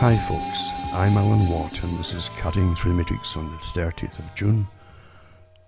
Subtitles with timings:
[0.00, 0.70] Hi, folks.
[0.94, 4.66] I'm Alan Watt, and this is Cutting Through the Matrix on the 30th of June,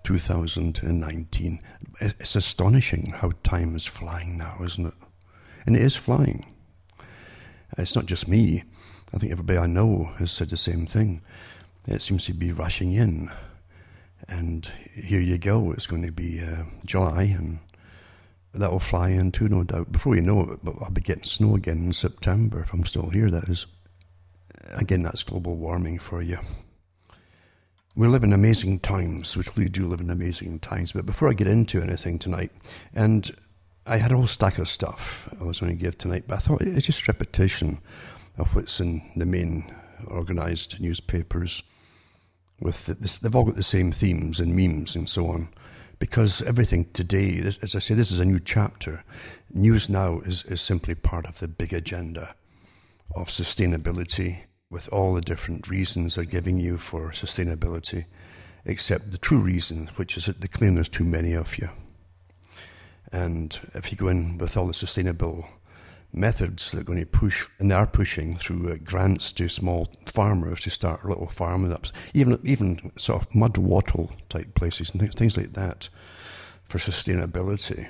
[0.01, 1.59] 2019.
[2.01, 4.93] It's astonishing how time is flying now, isn't it?
[5.67, 6.51] And it is flying.
[7.77, 8.63] It's not just me.
[9.13, 11.21] I think everybody I know has said the same thing.
[11.87, 13.29] It seems to be rushing in.
[14.27, 15.73] And here you go.
[15.73, 17.59] It's going to be uh, July, and
[18.55, 19.91] that will fly in too, no doubt.
[19.91, 23.29] Before you know it, I'll be getting snow again in September, if I'm still here,
[23.29, 23.67] that is
[24.71, 26.39] again, that's global warming for you.
[27.95, 29.37] We live in amazing times.
[29.37, 30.93] Which we do live in amazing times.
[30.93, 32.51] But before I get into anything tonight,
[32.93, 33.35] and
[33.85, 36.39] I had a whole stack of stuff I was going to give tonight, but I
[36.39, 37.79] thought it's just repetition
[38.37, 39.73] of what's in the main
[40.07, 41.63] organised newspapers.
[42.61, 45.49] With this, they've all got the same themes and memes and so on,
[45.99, 49.03] because everything today, as I say, this is a new chapter.
[49.53, 52.33] News now is, is simply part of the big agenda
[53.15, 54.37] of sustainability
[54.73, 58.05] with all the different reasons they're giving you for sustainability,
[58.65, 61.69] except the true reason, which is that they claim there's too many of you.
[63.11, 65.45] And if you go in with all the sustainable
[66.11, 70.61] methods they're going to push, and they are pushing through uh, grants to small farmers
[70.61, 75.53] to start little farm-ups, even even sort of mud wattle type places and things like
[75.53, 75.89] that
[76.63, 77.89] for sustainability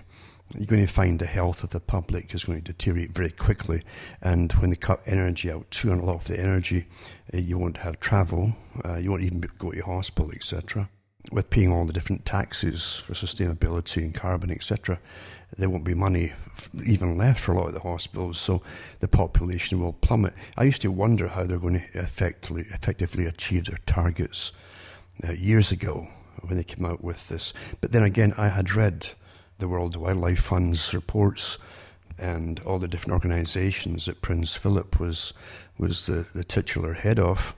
[0.55, 3.83] you're going to find the health of the public is going to deteriorate very quickly.
[4.21, 6.85] And when they cut energy out, lot of the energy,
[7.33, 8.53] uh, you won't have travel,
[8.85, 10.89] uh, you won't even go to hospital, etc.
[11.31, 14.99] With paying all the different taxes for sustainability and carbon, etc.,
[15.57, 16.33] there won't be money
[16.83, 18.61] even left for a lot of the hospitals, so
[18.99, 20.33] the population will plummet.
[20.57, 24.51] I used to wonder how they're going to effectively, effectively achieve their targets
[25.27, 26.07] uh, years ago
[26.41, 27.53] when they came out with this.
[27.81, 29.09] But then again, I had read
[29.63, 31.57] the World Wildlife Fund's reports
[32.17, 35.31] and all the different organisations that Prince Philip was
[35.77, 37.55] was the, the titular head of,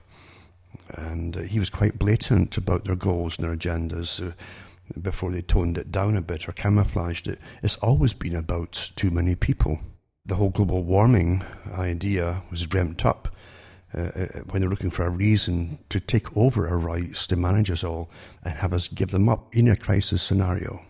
[0.90, 4.24] and uh, he was quite blatant about their goals and their agendas.
[4.24, 4.34] Uh,
[5.02, 9.10] before they toned it down a bit or camouflaged it, it's always been about too
[9.10, 9.80] many people.
[10.26, 13.34] The whole global warming idea was dreamt up
[13.92, 17.72] uh, uh when they're looking for a reason to take over our rights to manage
[17.72, 18.08] us all
[18.44, 20.80] and have us give them up in a crisis scenario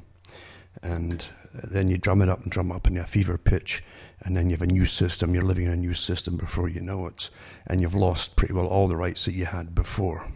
[0.86, 3.82] and then you drum it up and drum up in a fever pitch,
[4.20, 5.34] and then you have a new system.
[5.34, 7.28] You're living in a new system before you know it,
[7.66, 10.30] and you've lost pretty well all the rights that you had before.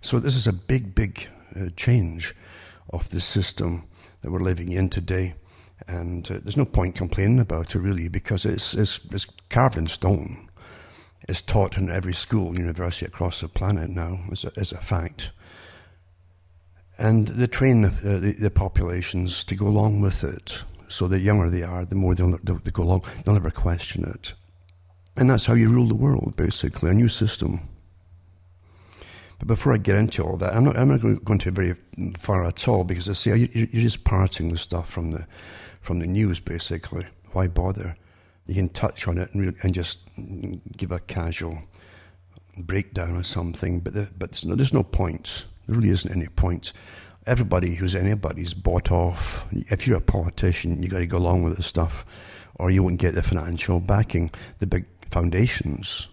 [0.00, 2.34] So this is a big, big uh, change
[2.90, 3.84] of the system
[4.22, 5.34] that we're living in today,
[5.86, 9.86] and uh, there's no point complaining about it really because it's it's, it's carved in
[9.86, 10.48] stone.
[11.28, 15.30] It's taught in every school university across the planet now as a, as a fact
[17.02, 20.62] and they train uh, the, the, populations to go along with it.
[20.86, 23.02] So the younger they are, the more they'll, they'll, they'll go along.
[23.24, 24.34] They'll never question it.
[25.16, 27.60] And that's how you rule the world, basically, a new system.
[29.40, 31.74] But before I get into all that, I'm not, I'm not going to go very
[32.16, 35.26] far at all because I say you're just parting the stuff from the,
[35.80, 37.04] from the news, basically.
[37.32, 37.96] Why bother?
[38.46, 40.06] You can touch on it and, and just
[40.76, 41.58] give a casual
[42.56, 45.46] breakdown of something, but, the, but there's, no, there's no point.
[45.66, 46.72] There really isn't any point.
[47.26, 49.46] Everybody who's anybody's bought off.
[49.52, 52.04] If you're a politician, you got to go along with this stuff,
[52.56, 54.30] or you won't get the financial backing.
[54.58, 56.08] The big foundations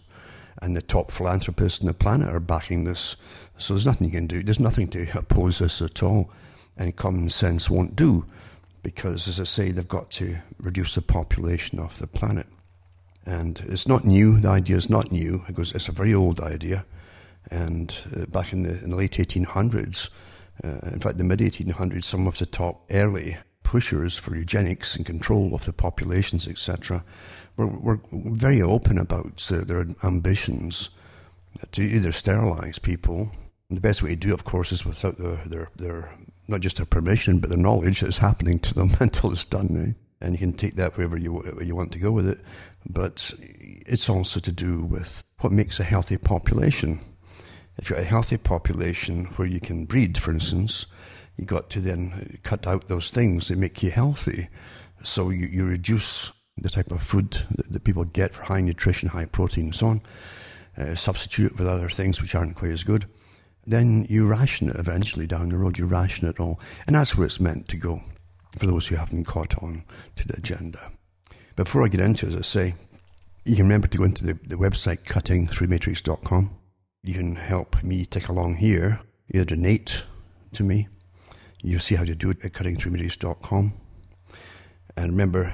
[0.62, 3.16] and the top philanthropists on the planet are backing this.
[3.58, 4.44] So there's nothing you can do.
[4.44, 6.32] There's nothing to oppose this at all.
[6.78, 8.26] And common sense won't do
[8.84, 12.48] because, as I say, they've got to reduce the population of the planet.
[13.26, 14.40] And it's not new.
[14.40, 15.44] The idea is not new.
[15.48, 16.86] It goes, it's a very old idea.
[17.52, 20.10] And uh, back in the, in the, late 1800s,
[20.64, 25.06] uh, in fact, the mid 1800s, some of the top early pushers for eugenics and
[25.06, 27.04] control of the populations, etc.,
[27.56, 30.90] were, were very open about their ambitions
[31.72, 33.32] to either sterilize people.
[33.70, 36.86] The best way to do, of course, is without their, their, their not just their
[36.86, 39.96] permission, but their knowledge that it's happening to them until it's done.
[39.96, 40.26] Eh?
[40.26, 42.40] And you can take that wherever you, you want to go with it.
[42.90, 47.00] But it's also to do with what makes a healthy population
[47.80, 50.86] if you're a healthy population where you can breed, for instance,
[51.38, 54.50] you've got to then cut out those things that make you healthy.
[55.04, 59.08] So you, you reduce the type of food that, that people get for high nutrition,
[59.08, 60.02] high protein, and so on.
[60.78, 63.06] Uh, substitute it with other things which aren't quite as good.
[63.66, 65.78] Then you ration it eventually down the road.
[65.78, 68.02] You ration it all, and that's where it's meant to go.
[68.58, 69.84] For those who haven't caught on
[70.16, 70.92] to the agenda.
[71.56, 72.76] Before I get into it, as I say,
[73.46, 76.59] you can remember to go into the, the website cuttingthroughmatrix.com
[77.04, 79.00] you can help me tick along here.
[79.34, 80.04] Either donate
[80.54, 80.88] to me.
[81.62, 83.74] You'll see how to do it at cuttingthroughmatrix.com.
[84.96, 85.54] And remember,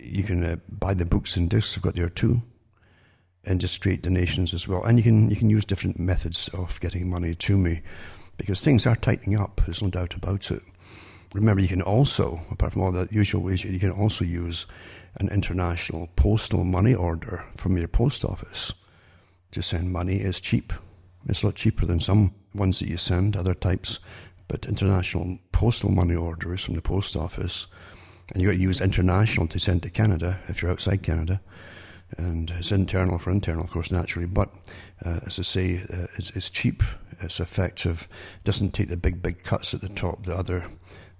[0.00, 2.42] you can uh, buy the books and discs I've got there too.
[3.44, 4.84] and just straight donations as well.
[4.84, 7.82] And you can you can use different methods of getting money to me
[8.36, 9.60] because things are tightening up.
[9.64, 10.62] There's no doubt about it.
[11.34, 14.66] Remember, you can also, apart from all the usual ways, you can also use
[15.16, 18.72] an international postal money order from your post office
[19.52, 20.20] to send money.
[20.20, 20.72] is cheap.
[21.28, 23.98] It's a lot cheaper than some ones that you send, other types.
[24.48, 27.66] But international postal money orders from the post office,
[28.32, 31.40] and you've got to use international to send to Canada if you're outside Canada
[32.18, 34.26] and it's internal for internal, of course, naturally.
[34.26, 34.50] But
[35.04, 36.82] uh, as I say, uh, it's, it's, cheap,
[37.20, 38.08] it's effective,
[38.44, 40.66] doesn't take the big, big cuts at the top that other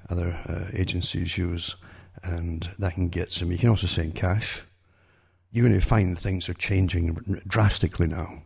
[0.09, 1.77] other uh, agencies use,
[2.25, 3.53] and that can get some.
[3.53, 4.63] You can also send cash.
[5.53, 8.43] You're going to find things are changing drastically now.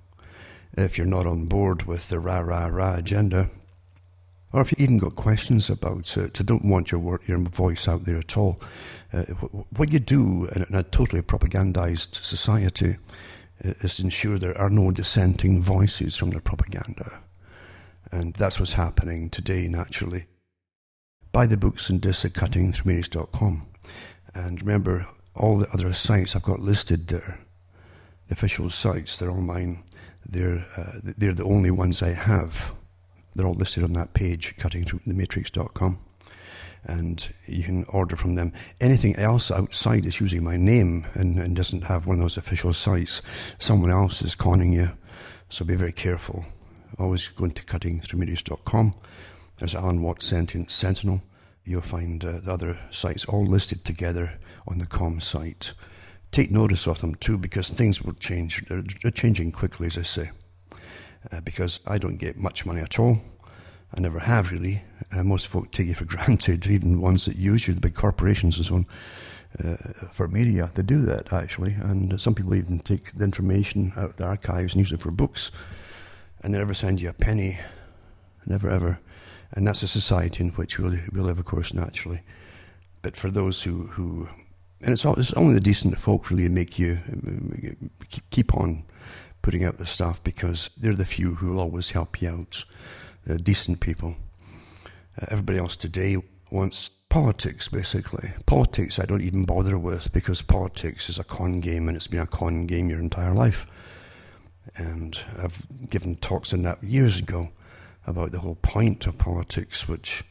[0.77, 3.51] If you're not on board with the rah rah rah agenda,
[4.53, 7.89] or if you even got questions about it, to don't want your word, your voice
[7.89, 8.61] out there at all,
[9.13, 9.25] uh,
[9.77, 12.97] what you do in, a totally propagandized society
[13.65, 17.21] uh, is ensure there are no dissenting voices from the propaganda.
[18.11, 20.27] And that's what's happening today, naturally.
[21.33, 23.67] Buy the books and disc at.
[24.35, 27.41] And remember, all the other sites I've got listed there,
[28.29, 29.83] the official sites, they're all mine.
[30.27, 32.73] They're, uh, they're the only ones I have.
[33.35, 35.99] They're all listed on that page, cuttingthroughthematrix.com.
[36.87, 38.53] And you can order from them.
[38.81, 42.73] Anything else outside is using my name and, and doesn't have one of those official
[42.73, 43.23] sites.
[43.59, 44.91] Someone else is conning you.
[45.49, 46.45] So be very careful.
[46.99, 48.95] Always go into cuttingthroughmatrix.com.
[49.59, 51.23] There's Alan Watts Sentient Sentinel.
[51.65, 55.73] You'll find uh, the other sites all listed together on the com site.
[56.31, 58.65] Take notice of them too because things will change.
[58.67, 60.31] They're, changing quickly, as I say
[61.33, 63.19] uh, because I don't get much money at all.
[63.97, 64.83] I never have really.
[65.13, 68.57] Uh, most folk take you for granted, even ones that use you, the big corporations
[68.57, 68.87] and so on,
[69.65, 69.77] uh,
[70.13, 70.71] for media.
[70.75, 74.75] They do that actually, and some people even take the information out of the archives
[74.75, 75.51] and use it for books,
[76.43, 77.59] and they never send you a penny,
[78.47, 78.99] never ever.
[79.53, 82.21] And that's a society in which we we live, of course, naturally.
[83.03, 84.29] But for those who, who
[84.85, 86.99] and it's, it's only the decent folk really make you
[88.31, 88.85] keep on
[89.41, 92.65] putting out the stuff because they're the few who will always help you out.
[93.43, 94.15] Decent people.
[95.21, 96.19] Uh, everybody else today
[96.51, 98.31] wants politics, basically.
[98.45, 102.21] Politics I don't even bother with because politics is a con game and it's been
[102.21, 103.67] a con game your entire life.
[104.77, 107.49] And I've given talks on that years ago
[108.07, 110.25] about the whole point of politics, which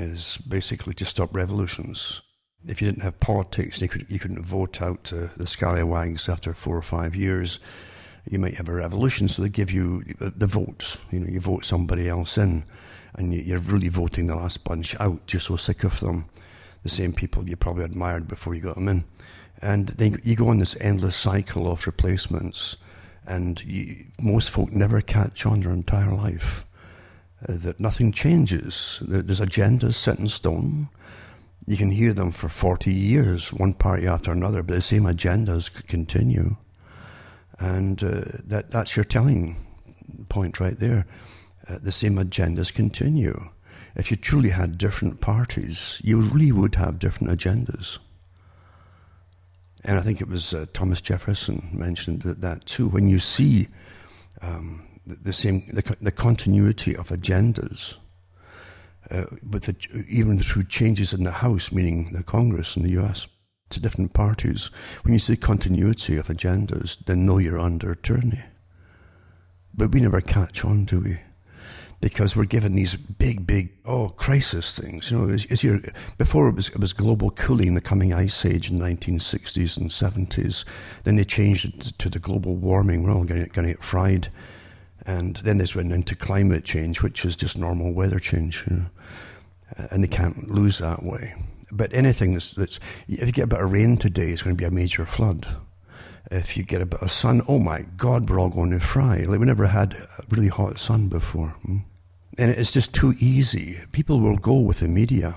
[0.00, 2.22] is basically to stop revolutions.
[2.66, 6.54] If you didn't have politics, you, could, you couldn't vote out uh, the scallywags after
[6.54, 7.58] four or five years
[8.30, 10.96] you might have a revolution, so they give you the votes.
[11.10, 12.64] You know, you vote somebody else in,
[13.14, 15.32] and you're really voting the last bunch out.
[15.32, 16.26] You're so sick of them,
[16.82, 19.04] the same people you probably admired before you got them in,
[19.60, 22.76] and then you go on this endless cycle of replacements,
[23.26, 26.64] and you, most folk never catch on their entire life.
[27.46, 29.02] Uh, that nothing changes.
[29.02, 30.88] There's agendas set in stone.
[31.66, 35.72] You can hear them for 40 years, one party after another, but the same agendas
[35.86, 36.56] continue.
[37.58, 39.56] And uh, that, that's your telling
[40.28, 41.06] point right there.
[41.66, 43.48] Uh, the same agendas continue.
[43.96, 47.98] If you truly had different parties, you really would have different agendas.
[49.84, 52.88] And I think it was uh, Thomas Jefferson mentioned that, that, too.
[52.88, 53.68] When you see
[54.40, 57.96] um, the, the, same, the, the, continuity of agendas,
[59.10, 63.26] uh, with the, even through changes in the House, meaning the Congress in the U.S.,
[63.70, 64.70] to different parties,
[65.02, 68.42] when you see continuity of agendas, then know you're under tyranny.
[69.74, 71.18] But we never catch on, do we?
[72.00, 75.10] Because we're given these big, big, oh, crisis things.
[75.10, 75.80] You know, is, is your,
[76.18, 79.90] before it was, it was global cooling, the coming ice age in the 1960s and
[79.90, 80.64] 70s.
[81.04, 83.02] Then they changed it to the global warming.
[83.02, 84.28] We're all going to get fried.
[85.06, 88.64] And then they went into climate change, which is just normal weather change.
[88.70, 88.86] You know?
[89.76, 91.34] And they can't lose that way.
[91.72, 92.78] But anything that's, that's,
[93.08, 95.46] if you get a bit of rain today, it's going to be a major flood.
[96.30, 99.24] If you get a bit of sun, oh my God, we're all going to fry.
[99.28, 99.96] Like we never had
[100.30, 101.48] really hot sun before.
[101.48, 101.78] Hmm?
[102.38, 103.78] And it's just too easy.
[103.92, 105.36] People will go with the media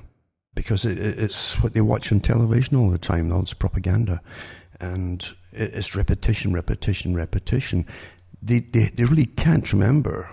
[0.55, 3.29] because it's what they watch on television all the time.
[3.29, 4.21] This propaganda.
[4.79, 7.85] And it's repetition, repetition, repetition.
[8.41, 10.29] They, they, they really can't remember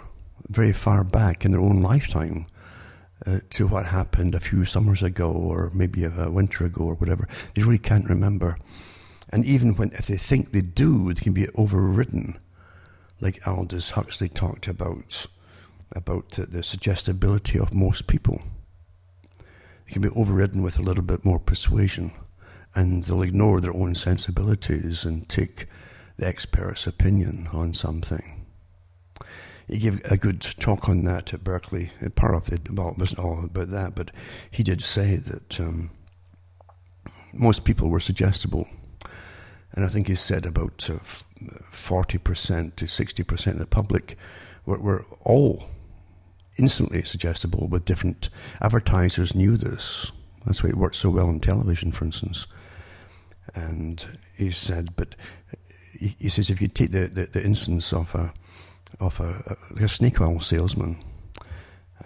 [0.48, 2.46] very far back in their own lifetime
[3.26, 6.94] uh, to what happened a few summers ago or maybe a, a, winter ago or
[6.94, 7.28] whatever.
[7.54, 8.58] They really can't remember.
[9.30, 12.38] And even when, if they think they do, it can be overridden,
[13.20, 15.26] like Aldous Huxley talked about,
[15.92, 18.42] about the, the suggestibility of most people.
[19.86, 22.12] They can be overridden with a little bit more persuasion,
[22.74, 25.66] and they'll ignore their own sensibilities and take
[26.16, 28.43] the expert's opinion on something.
[29.68, 31.90] He gave a good talk on that at Berkeley.
[32.14, 34.10] Part of it, well, it wasn't all about that, but
[34.50, 35.90] he did say that um,
[37.32, 38.68] most people were suggestible.
[39.72, 40.98] And I think he said about uh,
[41.72, 44.16] 40% to 60% of the public
[44.66, 45.64] were, were all
[46.56, 48.30] instantly suggestible with different
[48.60, 50.12] advertisers knew this.
[50.46, 52.46] That's why it worked so well on television, for instance.
[53.54, 54.04] And
[54.36, 55.16] he said, but
[55.98, 58.32] he, he says if you take the, the, the, instance of a
[59.00, 60.96] of a, a, snake oil salesman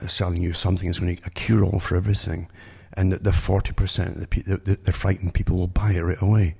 [0.01, 2.49] uh, selling you something that's going to be a cure all for everything,
[2.95, 6.23] and that the forty percent of the, the, the frightened people will buy it right
[6.23, 6.57] away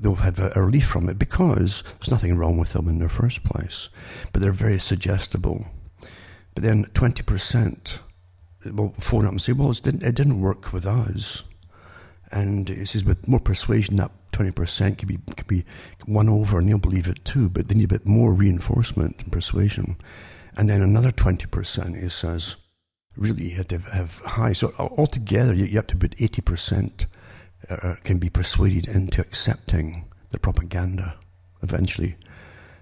[0.00, 3.08] they'll have a, a, relief from it because there's nothing wrong with them in the
[3.08, 3.90] first place.
[4.32, 5.66] But they're very suggestible.
[6.54, 7.98] But then 20%
[8.64, 11.44] will phone up and say, well, it didn't, it didn't work with us.
[12.32, 15.64] And he says, with more persuasion, that 20% could be, could be
[16.06, 17.48] won over and they'll believe it too.
[17.48, 19.96] But they need a bit more reinforcement and persuasion.
[20.56, 22.56] And then another 20%, he says,
[23.16, 24.52] really you have to have high.
[24.52, 27.06] So altogether, you have to put 80%
[27.68, 31.16] uh, can be persuaded into accepting the propaganda
[31.62, 32.16] eventually.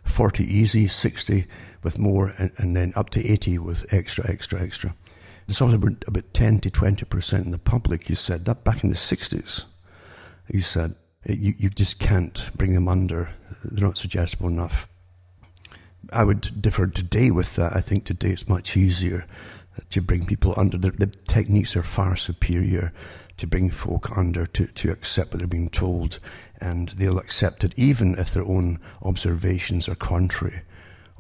[0.05, 1.47] 40 easy, 60
[1.83, 4.95] with more, and, and then up to 80 with extra, extra, extra.
[5.61, 8.97] Only about, about 10 to 20% in the public, he said, that back in the
[8.97, 9.65] 60s,
[10.47, 10.95] he said,
[11.27, 13.31] eh, you, you just can't bring them under.
[13.65, 14.89] They're not suggestible enough.
[16.13, 17.75] I would differ today with that.
[17.75, 19.27] I think today it's much easier
[19.91, 20.77] to bring people under.
[20.77, 22.93] The, the techniques are far superior
[23.39, 26.19] to bring folk under to, to accept what they're being told,
[26.61, 30.63] and they'll accept it even if their own observations are contrary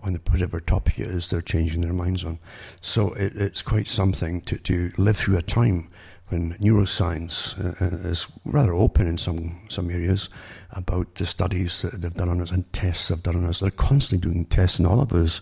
[0.01, 2.39] on whatever topic it is they're changing their minds on.
[2.81, 5.91] So it, it's quite something to, to live through a time
[6.29, 10.29] when neuroscience uh, uh, is rather open in some, some areas
[10.73, 13.61] about the studies that they've done on us and tests they've done on us.
[13.61, 15.41] They're constantly doing tests on all of us.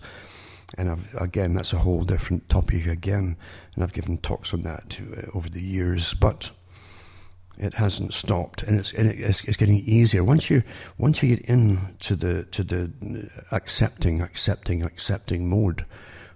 [0.77, 3.37] And I've, again, that's a whole different topic again.
[3.75, 6.13] And I've given talks on that uh, over the years.
[6.13, 6.51] But
[7.57, 10.63] it hasn't stopped, and it's and it's, it's getting easier once you
[10.97, 12.91] once you get into the to the
[13.51, 15.85] accepting, accepting, accepting mode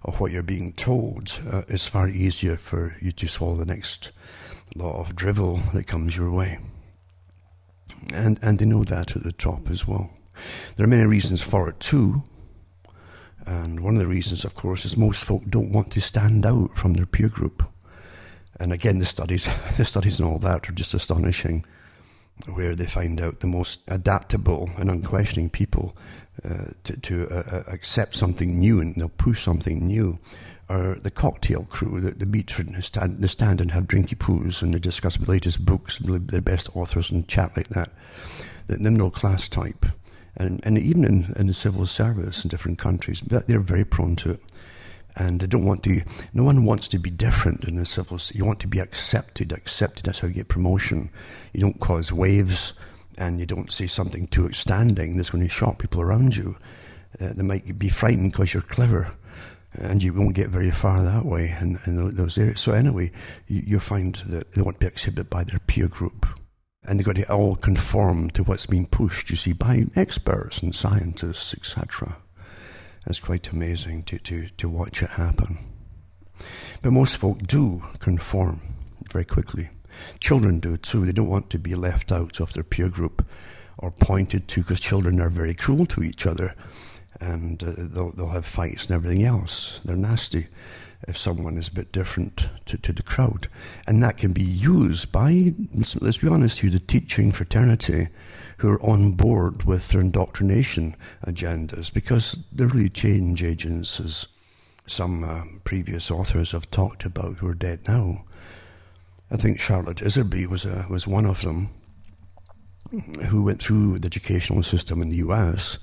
[0.03, 1.39] of what you're being told.
[1.49, 4.11] Uh, it's far easier for you to swallow the next
[4.75, 6.59] lot of drivel that comes your way,
[8.13, 10.09] and and they know that at the top as well.
[10.75, 12.23] There are many reasons for it too.
[13.45, 16.75] And one of the reasons, of course, is most folk don't want to stand out
[16.75, 17.67] from their peer group.
[18.61, 21.65] And again, the studies, the studies and all that are just astonishing,
[22.53, 25.97] where they find out the most adaptable and unquestioning people
[26.45, 30.17] uh, to, to uh, uh accept something new and they'll push something new
[30.69, 34.61] are the cocktail crew that they meet the stand, they stand and have drinky poos
[34.61, 37.91] and they discuss the latest books, their best authors and chat like that.
[38.67, 39.85] The, the middle class type.
[40.37, 44.31] And, and even in, in the civil service in different countries, they're very prone to
[44.31, 44.43] it
[45.15, 46.01] and they don't want to.
[46.33, 48.19] No one wants to be different in the civil.
[48.33, 49.51] You want to be accepted.
[49.51, 50.05] Accepted.
[50.05, 51.09] That's how you get promotion.
[51.53, 52.73] You don't cause waves,
[53.17, 56.57] and you don't say something too outstanding that's going to shock people around you.
[57.19, 59.13] Uh, they might be frightened because you're clever,
[59.73, 62.61] and you won't get very far that way in, in those areas.
[62.61, 63.11] So anyway,
[63.47, 66.25] you, you find that they want to be accepted by their peer group.
[66.83, 70.73] And they've got to all conform to what's being pushed, you see, by experts and
[70.73, 72.17] scientists, etc.
[73.07, 75.57] It's quite amazing to, to, to watch it happen.
[76.81, 78.61] But most folk do conform
[79.11, 79.69] very quickly.
[80.19, 81.05] Children do too.
[81.05, 83.25] They don't want to be left out of their peer group
[83.77, 86.55] or pointed to because children are very cruel to each other
[87.19, 89.79] and uh, they'll, they'll have fights and everything else.
[89.85, 90.47] They're nasty
[91.07, 93.47] if someone is a bit different to, to the crowd.
[93.87, 95.53] And that can be used by,
[95.99, 98.09] let's be honest here, the teaching fraternity
[98.61, 104.27] who are on board with their indoctrination agendas because they're really change agents, as
[104.85, 108.23] some uh, previous authors have talked about who are dead now.
[109.31, 111.71] I think Charlotte Iserbyt was, a, was one of them
[113.29, 115.79] who went through the educational system in the US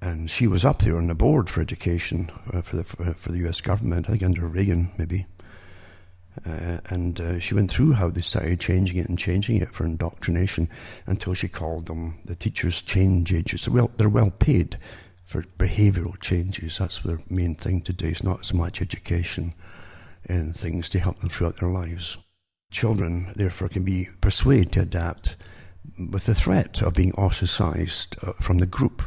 [0.00, 3.38] and she was up there on the board for education uh, for the for the
[3.38, 3.60] U.S.
[3.60, 4.06] government.
[4.06, 5.26] I think under Reagan, maybe.
[6.46, 9.84] Uh, and uh, she went through how they started changing it and changing it for
[9.84, 10.68] indoctrination
[11.06, 13.68] until she called them the teachers' change agents.
[13.68, 14.78] Well, they're well paid
[15.24, 16.78] for behavioural changes.
[16.78, 18.08] That's their main thing today.
[18.08, 19.54] It's not as much education
[20.26, 22.16] and things to help them throughout their lives.
[22.70, 25.36] Children, therefore, can be persuaded to adapt
[25.98, 29.02] with the threat of being ostracized uh, from the group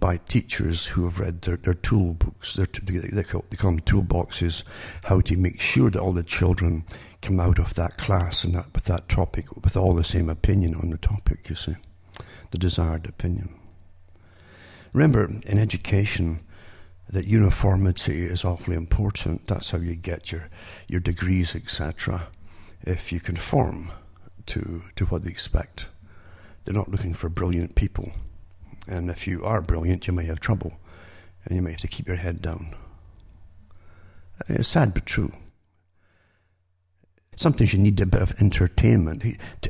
[0.00, 3.80] by teachers who have read their, their tool books, their, they, call, they call them
[3.80, 4.62] toolboxes,
[5.04, 6.84] how to make sure that all the children
[7.20, 10.74] come out of that class and that, with that topic, with all the same opinion
[10.74, 11.76] on the topic, you see,
[12.50, 13.54] the desired opinion.
[14.92, 16.40] Remember, in education,
[17.10, 19.46] that uniformity is awfully important.
[19.46, 20.48] That's how you get your,
[20.86, 22.28] your degrees, etc.
[22.82, 23.90] If you conform
[24.48, 25.86] to, to what they expect.
[26.64, 28.12] They're not looking for brilliant people.
[28.88, 30.72] And if you are brilliant, you may have trouble.
[31.44, 32.74] And you may have to keep your head down.
[34.48, 35.32] It's sad but true.
[37.36, 39.22] Sometimes you need a bit of entertainment.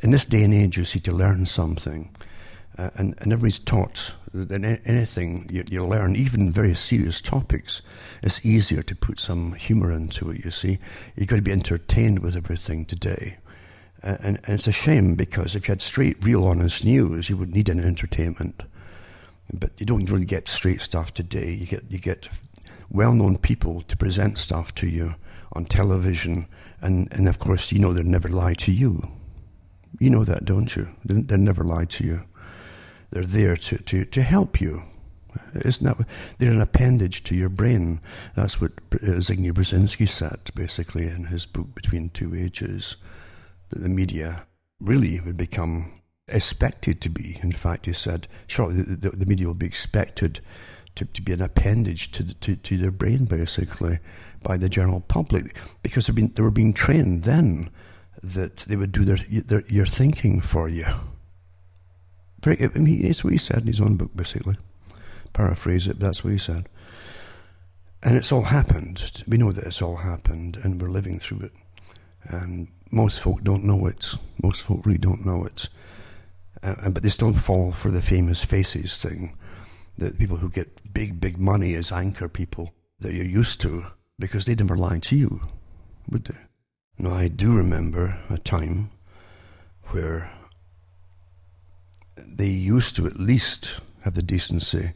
[0.02, 2.14] In this day and age, you see, to learn something,
[2.78, 7.82] uh, and, and everybody's taught that anything you, you, learn, even very serious topics,
[8.22, 10.78] it's easier to put some humour into it, you see.
[11.16, 13.36] You've got to be entertained with everything today.
[14.02, 17.36] Uh, and, and, it's a shame because if you had straight, real, honest news, you
[17.36, 18.62] would need an entertainment.
[19.52, 21.52] But you don't really get straight stuff today.
[21.52, 22.28] You get, you get
[22.90, 25.14] well known people to present stuff to you
[25.52, 26.46] on television
[26.80, 29.02] and, and of course, you know they never lie to you.
[29.98, 30.88] You know that, don't you?
[31.04, 32.22] They, they never lie to you.
[33.10, 34.82] They're there to, to, to help you.
[35.54, 36.06] Isn't that,
[36.38, 38.00] they're an appendage to your brain.
[38.36, 42.96] That's what uh, Zbigniew Brzezinski said, basically, in his book Between Two Ages,
[43.70, 44.46] that the media
[44.80, 47.38] really would become expected to be.
[47.42, 50.40] In fact, he said, sure, the, the, the media will be expected
[50.96, 53.98] to, to be an appendage to, the, to, to their brain, basically
[54.42, 57.70] by the general public because they've been, they were being trained then
[58.22, 60.86] that they would do their, their your thinking for you.
[62.42, 64.56] Very, I mean, it's what he said in his own book, basically.
[65.32, 66.68] Paraphrase it, that's what he said.
[68.02, 69.22] And it's all happened.
[69.26, 71.52] We know that it's all happened, and we're living through it.
[72.24, 74.14] And most folk don't know it.
[74.42, 75.68] Most folk really don't know it.
[76.62, 79.36] Uh, but they still fall for the famous faces thing.
[79.96, 83.86] The people who get big, big money as anchor people that you're used to
[84.18, 85.40] because they never lie to you,
[86.08, 86.38] would they?
[86.98, 88.90] Now, I do remember a time
[89.90, 90.30] where
[92.16, 94.92] they used to at least have the decency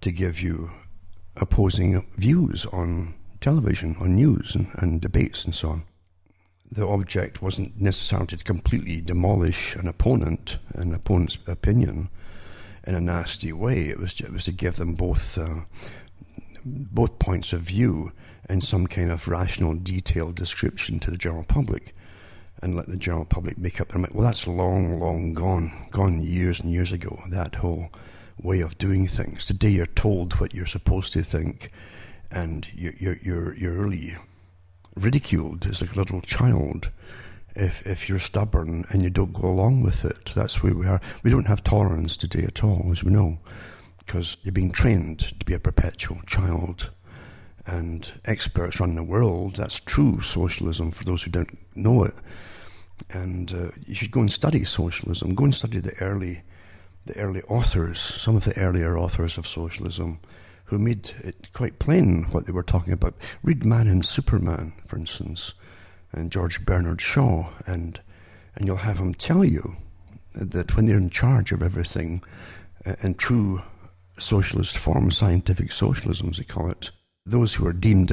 [0.00, 0.70] to give you
[1.36, 5.82] opposing views on television, on news and, and debates and so on.
[6.74, 12.08] The object wasn't necessarily to completely demolish an opponent, an opponent's opinion,
[12.84, 13.88] in a nasty way.
[13.88, 15.60] It was, it was to give them both uh,
[16.64, 18.10] both points of view
[18.48, 21.94] and some kind of rational, detailed description to the general public
[22.60, 24.12] and let the general public make up their mind.
[24.12, 27.90] Well, that's long, long gone, gone years and years ago, that whole
[28.42, 29.46] way of doing things.
[29.46, 31.70] Today you're told what you're supposed to think
[32.30, 34.16] and you're, you're, you're, you're really
[34.96, 36.90] ridiculed as a little child
[37.54, 40.32] if, if you're stubborn and you don't go along with it.
[40.34, 41.00] That's where we are.
[41.22, 43.38] We don't have tolerance today at all, as we know,
[43.98, 46.90] because you're being trained to be a perpetual child
[47.66, 49.56] and experts run the world.
[49.56, 52.14] That's true socialism for those who don't know it.
[53.10, 55.34] And uh, you should go and study socialism.
[55.34, 56.42] Go and study the early,
[57.06, 60.20] the early authors, some of the earlier authors of socialism,
[60.64, 63.14] who made it quite plain what they were talking about.
[63.42, 65.54] Read Man and Superman, for instance,
[66.12, 68.00] and George Bernard Shaw, and
[68.56, 69.76] and you'll have him tell you
[70.34, 72.22] that when they're in charge of everything,
[72.86, 73.62] uh, in true
[74.18, 76.90] socialist form, scientific socialism, as they call it,
[77.26, 78.12] those who are deemed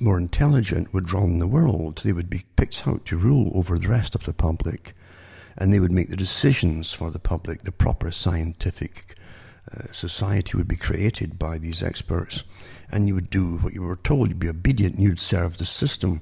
[0.00, 1.98] more intelligent would run the world.
[1.98, 4.94] They would be picked out to rule over the rest of the public,
[5.58, 7.62] and they would make the decisions for the public.
[7.62, 9.16] The proper scientific
[9.70, 12.44] uh, society would be created by these experts,
[12.90, 14.28] and you would do what you were told.
[14.28, 16.20] You'd be obedient, and you'd serve the system.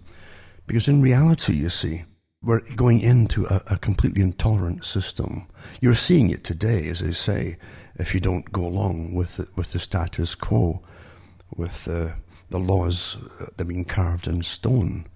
[0.67, 2.05] Because in reality, you see,
[2.43, 5.47] we're going into a, a completely intolerant system.
[5.81, 7.57] You're seeing it today, as I say,
[7.97, 10.83] if you don't go along with the, with the status quo,
[11.57, 12.15] with the
[12.51, 15.07] the laws that have been carved in stone.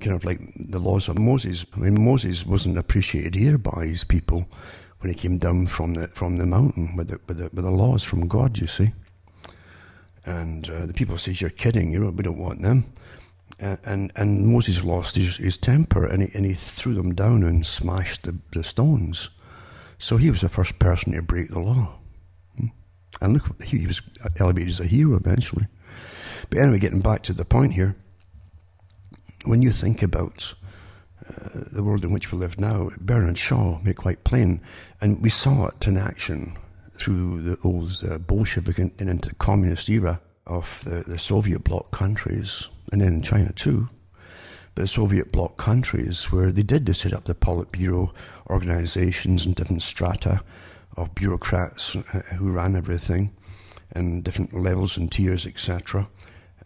[0.00, 1.64] Kind of like the laws of Moses.
[1.74, 4.46] I mean, Moses wasn't appreciated here by his people
[5.00, 7.70] when he came down from the from the mountain with the with the, with the
[7.70, 8.58] laws from God.
[8.58, 8.92] You see,
[10.24, 11.90] and uh, the people says you're kidding.
[11.90, 12.92] You we don't want them.
[13.58, 17.66] And and Moses lost his, his temper and he, and he threw them down and
[17.66, 19.28] smashed the, the stones.
[19.98, 21.98] So he was the first person to break the law.
[22.56, 22.66] Hmm?
[23.20, 24.00] And look, he was
[24.38, 25.66] elevated as a hero eventually.
[26.48, 27.96] But anyway, getting back to the point here,
[29.44, 30.54] when you think about
[31.30, 34.60] uh, the world in which we live now, Bernard Shaw made quite plain,
[35.00, 36.56] and we saw it in action
[36.94, 41.90] through the old uh, Bolshevik and, and into communist era of the, the Soviet bloc
[41.90, 43.88] countries, and then in China too.
[44.74, 48.12] But the Soviet bloc countries, where they did, they set up the Politburo
[48.48, 50.42] organizations and different strata
[50.96, 53.34] of bureaucrats uh, who ran everything,
[53.92, 56.08] and different levels and tiers, etc.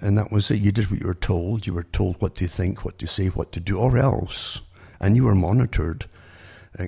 [0.05, 0.61] And that was it.
[0.61, 1.67] You did what you were told.
[1.67, 4.61] You were told what to think, what to say, what to do, or else.
[5.01, 6.05] And you were monitored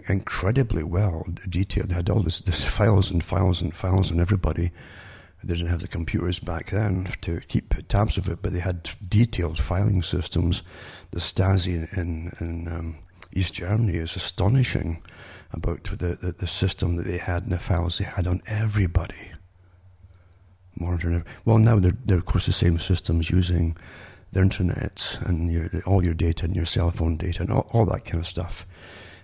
[0.08, 1.88] incredibly well, detailed.
[1.88, 4.70] They had all this, this files and files and files on everybody.
[5.42, 8.90] They didn't have the computers back then to keep tabs of it, but they had
[9.08, 10.62] detailed filing systems.
[11.12, 12.96] The Stasi in, in um,
[13.32, 15.02] East Germany is astonishing
[15.52, 19.30] about the, the, the, system that they had and the files they had on everybody.
[20.78, 23.76] Modern, well, now they're, they're of course the same systems using
[24.32, 27.86] the internet and your, all your data and your cell phone data and all, all
[27.86, 28.66] that kind of stuff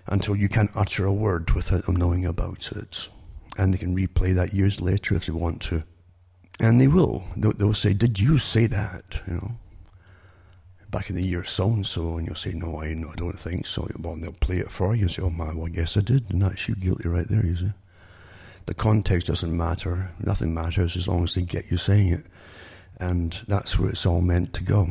[0.07, 3.09] until you can't utter a word without them knowing about it.
[3.57, 5.83] And they can replay that years later if they want to.
[6.59, 7.23] And they will.
[7.35, 9.21] They'll, they'll say, Did you say that?
[9.27, 9.51] You know,
[10.89, 12.17] back in the year so and so.
[12.17, 13.87] And you'll say, No, I, no, I don't think so.
[13.99, 16.31] Well, they'll play it for you and say, Oh, my, well, I guess I did.
[16.31, 17.71] And that's you guilty right there, you see.
[18.65, 20.11] The context doesn't matter.
[20.19, 22.25] Nothing matters as long as they get you saying it.
[22.99, 24.87] And that's where it's all meant to go.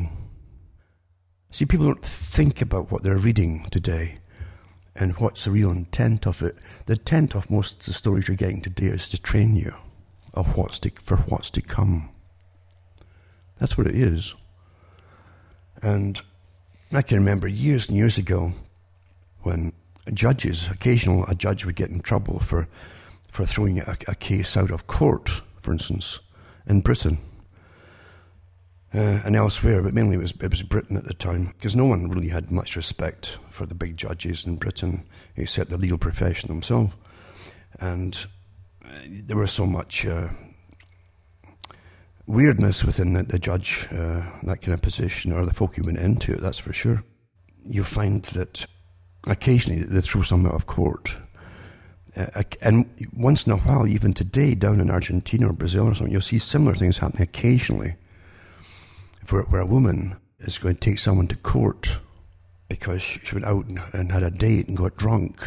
[1.51, 4.17] See, people don't think about what they're reading today
[4.95, 6.57] and what's the real intent of it.
[6.85, 9.73] The intent of most of the stories you're getting today is to train you
[10.33, 12.09] of what's to, for what's to come.
[13.59, 14.33] That's what it is.
[15.81, 16.21] And
[16.91, 18.51] I can remember years and years ago
[19.41, 19.73] when
[20.13, 22.67] judges, occasional a judge would get in trouble for,
[23.33, 26.19] for throwing a, a case out of court, for instance,
[26.67, 27.17] in Britain.
[28.93, 31.83] Uh, and elsewhere, but mainly it was, it was Britain at the time, because no
[31.83, 35.03] one really had much respect for the big judges in Britain,
[35.35, 36.95] except the legal profession themselves.
[37.79, 38.23] And
[38.85, 40.29] uh, there was so much uh,
[42.27, 45.97] weirdness within the, the judge, uh, that kind of position, or the folk who went
[45.97, 47.03] into it, that's for sure.
[47.65, 48.67] You find that
[49.25, 51.15] occasionally they throw someone out of court.
[52.15, 56.11] Uh, and once in a while, even today, down in Argentina or Brazil or something,
[56.11, 57.95] you'll see similar things happening occasionally
[59.29, 61.97] where, where a woman is going to take someone to court
[62.67, 65.43] because she went out and, and had a date and got drunk,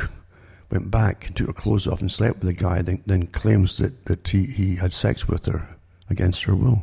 [0.70, 4.04] went back took her clothes off and slept with the guy, then, then claims that,
[4.06, 5.68] that he, he had sex with her
[6.10, 6.82] against her will.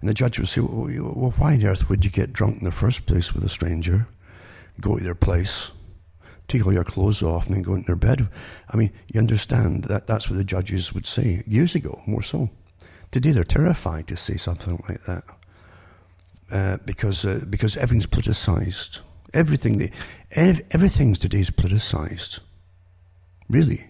[0.00, 2.64] And the judge would say, well, well, why on earth would you get drunk in
[2.64, 4.06] the first place with a stranger,
[4.80, 5.70] go to their place,
[6.48, 8.28] take all your clothes off, and then go into their bed?
[8.70, 12.50] I mean, you understand that that's what the judges would say years ago, more so.
[13.10, 15.24] Today they're terrified to say something like that
[16.50, 19.00] uh, because uh, because everything's politicized.
[19.34, 19.90] Everything, the,
[20.32, 22.40] ev- everything's today is politicized.
[23.48, 23.84] Really,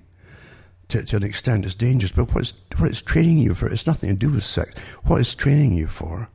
[0.88, 2.12] to, to an extent, it's dangerous.
[2.12, 4.72] But what it's, what it's training you for, it's nothing to do with sex.
[5.04, 6.28] What it's training you for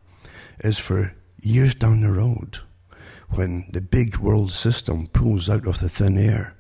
[0.60, 2.60] is for years down the road,
[3.34, 6.56] when the big world system pulls out of the thin air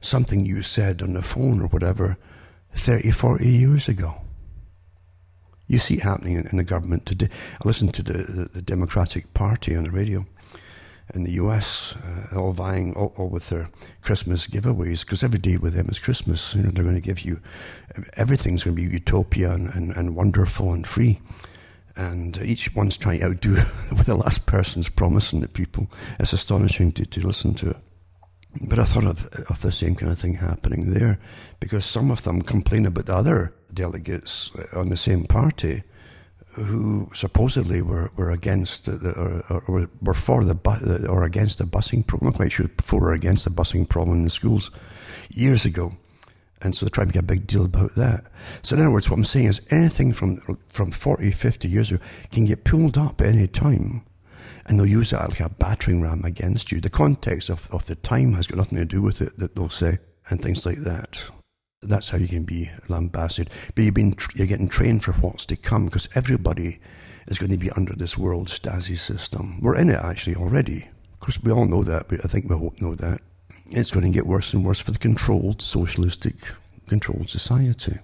[0.00, 2.16] something you said on the phone or whatever
[2.74, 4.14] 30, 40 years ago.
[5.66, 7.28] You see it happening in, the government today.
[7.62, 10.24] I listened to the, the, the, Democratic Party on the radio
[11.14, 13.68] in the US, uh, all vying all, all, with their
[14.00, 16.54] Christmas giveaways, because every day with them is Christmas.
[16.54, 17.40] You know, they're going to give you
[18.14, 21.20] everything's going to be utopia and, and, and wonderful and free.
[21.98, 23.54] And each one's trying to outdo
[24.04, 25.90] the last person's promising the people.
[26.20, 27.76] It's astonishing to, to listen to it.
[28.62, 31.18] But I thought of, of the same kind of thing happening there
[31.58, 35.82] because some of them complain about the other delegates uh, on the same party
[36.52, 39.12] who supposedly were, were against the,
[39.48, 42.28] or, or, were for the bu- or against the busing problem.
[42.28, 44.70] I'm quite sure for or against the busing problem in the schools
[45.30, 45.96] years ago.
[46.60, 48.24] And so they're trying to make a big deal about that.
[48.62, 52.02] So in other words, what I'm saying is anything from, from 40, 50 years ago
[52.32, 54.02] can get pulled up any time
[54.68, 56.80] and they'll use that like a battering ram against you.
[56.80, 59.70] The context of, of the time has got nothing to do with it, that they'll
[59.70, 61.24] say, and things like that.
[61.80, 63.50] That's how you can be lambasted.
[63.74, 66.80] But you've been, you're getting trained for what's to come because everybody
[67.28, 69.58] is going to be under this world Stasi system.
[69.62, 70.88] We're in it actually already.
[71.14, 73.22] Of course, we all know that, but I think we all know that.
[73.70, 76.36] It's going to get worse and worse for the controlled, socialistic,
[76.88, 77.98] controlled society.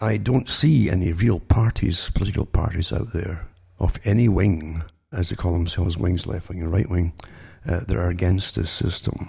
[0.00, 3.46] I don't see any real parties, political parties out there
[3.78, 7.12] of any wing as they call themselves, wings, left wing and right wing,
[7.66, 9.28] uh, that are against this system.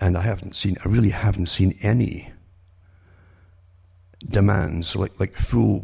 [0.00, 2.30] And I haven't seen, I really haven't seen any
[4.28, 5.82] demands, like, like full,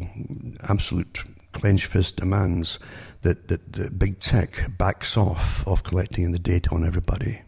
[0.63, 2.79] absolute clenched fist demands
[3.21, 7.41] that, that, that big tech backs off of collecting the data on everybody.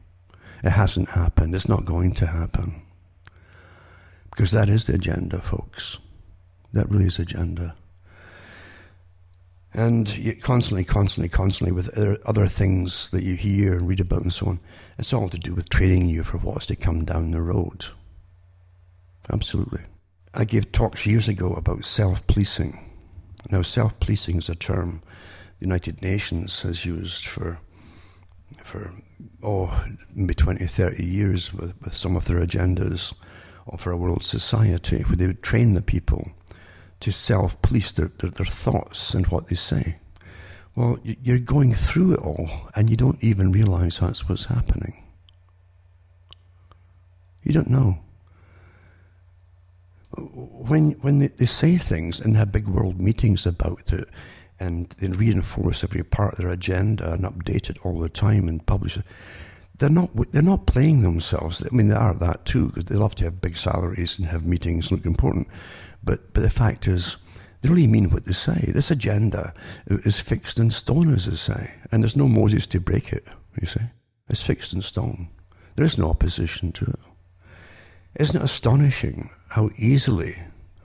[0.63, 1.53] It hasn't happened.
[1.53, 2.81] It's not going to happen.
[4.29, 5.99] Because that is the agenda, folks.
[6.71, 7.75] That really is the agenda.
[9.73, 11.89] And you constantly, constantly, constantly with
[12.25, 14.59] other things that you hear and read about and so on,
[14.97, 17.85] it's all to do with training you for what's to come down the road.
[19.31, 19.81] Absolutely.
[20.33, 22.79] I gave talks years ago about self policing.
[23.49, 25.01] Now, self policing is a term
[25.59, 27.59] the United Nations has used for,
[28.63, 28.91] for
[29.41, 33.13] oh, maybe 20, 30 years with, with some of their agendas
[33.77, 36.31] for a world society, where they would train the people
[36.99, 39.97] to self police their, their, their, thoughts and what they say.
[40.75, 45.03] Well, you're going through it all and you don't even realize that's what's happening.
[47.43, 47.99] You don't know.
[50.17, 54.07] When, when they, they say things and have big world meetings about it,
[54.63, 58.65] and they reinforce every part of their agenda and update it all the time and
[58.65, 59.03] publish it.
[59.77, 61.63] They're not, they're not playing themselves.
[61.63, 64.45] I mean, they are that too, because they love to have big salaries and have
[64.45, 65.47] meetings and look important.
[66.03, 67.17] But, but the fact is,
[67.61, 68.71] they really mean what they say.
[68.73, 69.53] This agenda
[69.87, 73.25] is fixed in stone, as they say, and there's no Moses to break it,
[73.59, 73.81] you see.
[74.29, 75.29] It's fixed in stone.
[75.75, 76.99] There is no opposition to it.
[78.19, 80.35] Isn't it astonishing how easily,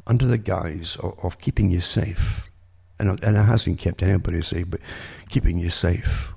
[0.06, 2.48] under the guise of, of keeping you safe,
[2.98, 4.80] and, and it hasn't kept anybody safe, but
[5.28, 6.32] keeping you safe,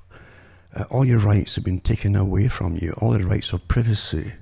[0.76, 4.34] uh, all your rights have been taken away from you, all the rights of privacy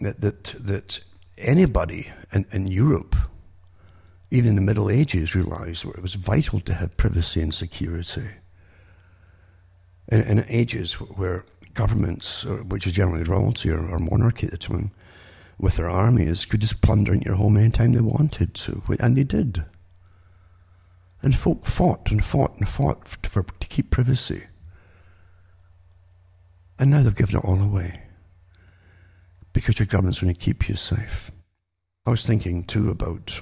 [0.00, 1.00] that, that, that
[1.38, 3.14] anybody in, in Europe,
[4.30, 8.28] even in the Middle Ages, realized where it was vital to have privacy and security.
[10.08, 14.90] In, in ages where governments, which is generally royalty or, or monarchy at the time,
[15.58, 19.64] with their armies, could just plunder your home anytime they wanted to, and they did.
[21.22, 24.44] And folk fought and fought and fought for, for, to keep privacy.
[26.78, 28.02] And now they've given it all away
[29.52, 31.30] because your government's going to keep you safe.
[32.06, 33.40] I was thinking too about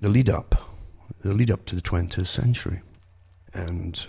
[0.00, 0.56] the lead up,
[1.20, 2.80] the lead up to the 20th century,
[3.54, 4.06] and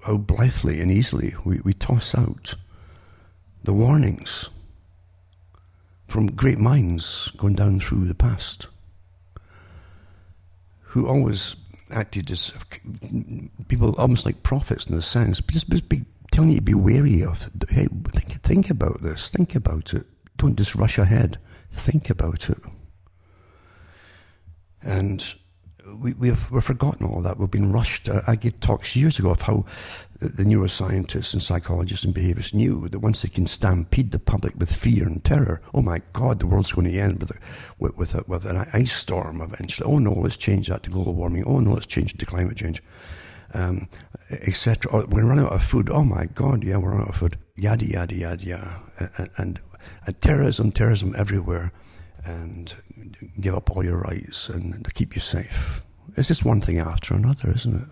[0.00, 2.54] how blithely and easily we, we toss out
[3.62, 4.50] the warnings
[6.06, 8.66] from great minds going down through the past
[10.94, 11.56] who always
[11.90, 12.52] acted as
[13.66, 17.24] people almost like prophets in a sense, just, just be telling you to be wary
[17.24, 17.50] of.
[17.68, 19.28] Hey, think, think about this.
[19.28, 20.06] Think about it.
[20.36, 21.36] Don't just rush ahead.
[21.72, 22.58] Think about it.
[24.82, 25.34] And
[25.96, 27.38] we, we have, we've forgotten all that.
[27.38, 28.08] We've been rushed.
[28.28, 29.64] I gave talks years ago of how
[30.28, 34.72] the neuroscientists and psychologists and behaviorists knew that once they can stampede the public with
[34.72, 37.38] fear and terror, oh my God, the world's going to end with, a,
[37.78, 39.90] with, with, a, with an ice storm eventually.
[39.90, 41.44] Oh no, let's change that to global warming.
[41.44, 42.82] Oh no, let's change it to climate change
[43.54, 43.88] um,
[44.30, 44.92] etc.
[44.92, 45.88] Or we're going to run out of food.
[45.88, 47.38] Oh my God, yeah, we're out of food.
[47.56, 48.76] Yada, yada, yada, yada.
[48.98, 49.60] And, and,
[50.06, 51.72] and terrorism, terrorism everywhere.
[52.24, 52.74] And
[53.40, 55.82] give up all your rights and to keep you safe.
[56.16, 57.88] It's just one thing after another, isn't it?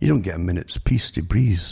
[0.00, 1.62] You don't get a minute's peace to breathe.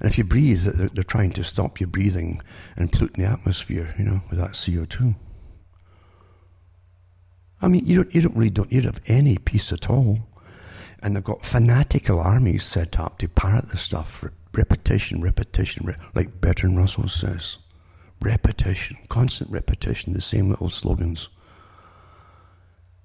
[0.00, 2.40] And if you breathe, they're trying to stop you breathing
[2.76, 5.14] and polluting the atmosphere, you know, with that CO2.
[7.62, 10.20] I mean, you don't, you don't really don't, you don't have any peace at all.
[11.02, 14.10] And they've got fanatical armies set up to parrot the stuff.
[14.10, 17.58] For repetition, repetition, re- like Bertrand Russell says.
[18.22, 21.28] Repetition, constant repetition, the same little slogans.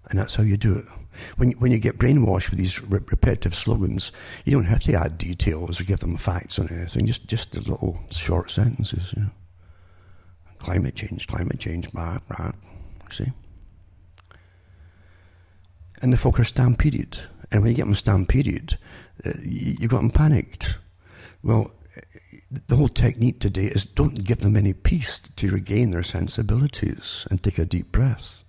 [0.10, 0.86] And that's how you do it.
[1.38, 4.12] When, when you get brainwashed with these re- repetitive slogans,
[4.44, 7.60] you don't have to add details or give them facts on anything, just, just the
[7.60, 9.30] little short sentences, you know.
[10.60, 12.52] Climate change, climate change, blah, blah.
[13.10, 13.32] See?
[16.02, 17.20] And the folk are stampeded.
[17.52, 18.78] And when you get them stampeded,
[19.26, 20.78] uh, you, you got them panicked.
[21.44, 21.72] Well,
[22.68, 27.42] the whole technique today is don't give them any peace to regain their sensibilities and
[27.42, 28.44] take a deep breath.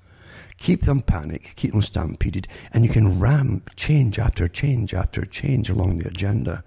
[0.58, 5.68] Keep them panicked, keep them stampeded, and you can ram change after change after change
[5.68, 6.64] along the agenda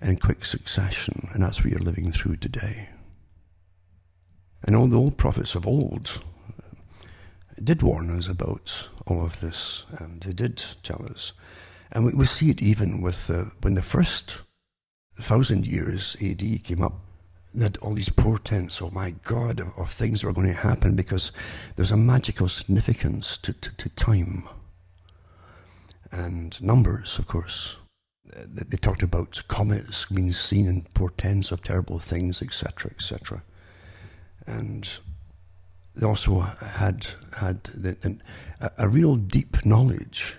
[0.00, 1.28] in quick succession.
[1.32, 2.88] And that's what you're living through today.
[4.62, 6.22] And all the old prophets of old
[7.62, 11.32] did warn us about all of this, and they did tell us.
[11.92, 14.42] And we, we see it even with uh, when the first
[15.18, 17.00] thousand years AD came up,
[17.56, 21.32] that all these portents, oh my God, of, things that are going to happen because
[21.74, 24.44] there's a magical significance to, to, to time
[26.12, 27.76] and numbers, of course.
[28.24, 33.42] They talked about comets being seen and portents of terrible things, etc., etc.
[34.46, 34.98] And
[35.94, 38.20] they also had had the,
[38.60, 40.36] a, a real deep knowledge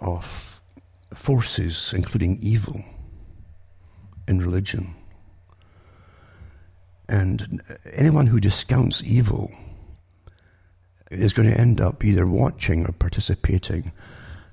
[0.00, 0.60] of
[1.14, 2.84] forces, including evil,
[4.28, 4.94] in religion.
[7.10, 7.60] And
[7.92, 9.50] anyone who discounts evil
[11.10, 13.90] is going to end up either watching or participating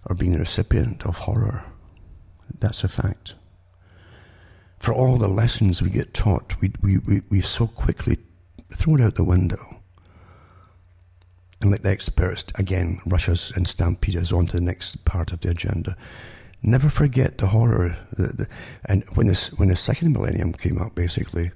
[0.07, 1.63] or being the recipient of horror.
[2.59, 3.35] That's a fact.
[4.79, 8.17] For all the lessons we get taught, we, we, we, we so quickly
[8.75, 9.79] throw it out the window
[11.61, 15.31] and let the experts again rush us and stampede us on to the next part
[15.31, 15.95] of the agenda.
[16.63, 17.99] Never forget the horror.
[18.17, 18.47] The, the,
[18.85, 21.51] and when this when the second millennium came up, basically,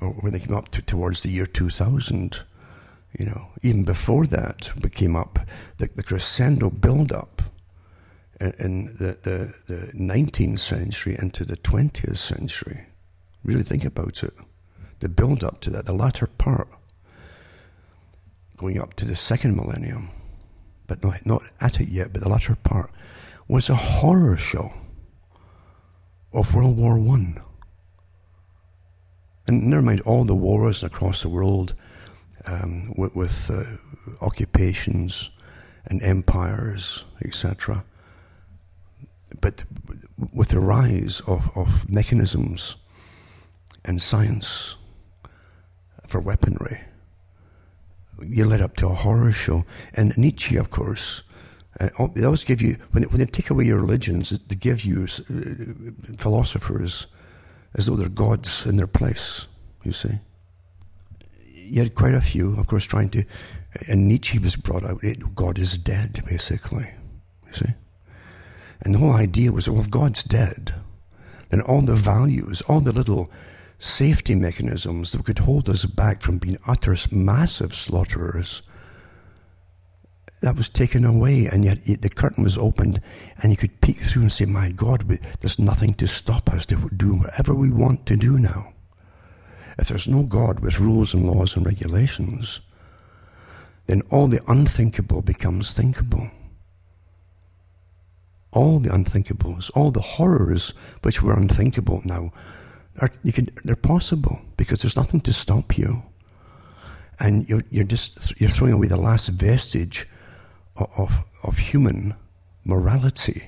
[0.00, 2.42] or when they came up to, towards the year 2000,
[3.18, 5.38] You know, even before that we came up,
[5.78, 7.42] the, the crescendo build-up
[8.40, 12.86] in, in the, the, the 19th century into the 20th century.
[13.44, 14.34] Really think about it.
[14.98, 16.68] The build-up to that, the latter part,
[18.56, 20.10] going up to the second millennium,
[20.86, 22.90] but not, not at it yet, but the latter part,
[23.46, 24.72] was a horror show
[26.32, 27.40] of World War One.
[29.46, 31.74] And never mind all the wars across the world
[32.46, 33.64] um, with, with uh,
[34.24, 35.30] occupations
[35.86, 37.84] and empires, etc.
[39.40, 39.64] But
[40.32, 42.76] with the rise of, of mechanisms
[43.84, 44.76] and science
[46.06, 46.80] for weaponry,
[48.22, 49.64] you led up to a horror show.
[49.94, 51.22] And Nietzsche, of course,
[51.80, 54.84] uh, they always give you, when they, when they take away your religions, they give
[54.84, 57.06] you uh, philosophers
[57.74, 59.46] as though they're gods in their place,
[59.82, 60.18] you see.
[61.52, 63.24] You had quite a few, of course, trying to,
[63.88, 66.88] and Nietzsche was brought out, it, God is dead, basically,
[67.46, 67.74] you see.
[68.82, 70.74] And the whole idea was, well, if God's dead,
[71.48, 73.30] then all the values, all the little
[73.78, 78.62] safety mechanisms that could hold us back from being utter massive slaughterers,
[80.44, 83.00] that was taken away, and yet the curtain was opened,
[83.42, 86.90] and you could peek through and say, My God, there's nothing to stop us to
[86.94, 88.74] do whatever we want to do now.
[89.78, 92.60] If there's no God with rules and laws and regulations,
[93.86, 96.30] then all the unthinkable becomes thinkable.
[98.52, 102.34] All the unthinkables, all the horrors which were unthinkable now,
[102.98, 106.02] are, you can, they're possible because there's nothing to stop you.
[107.18, 110.06] And you're, you're just you're throwing away the last vestige
[110.76, 112.14] of, of human
[112.64, 113.44] morality.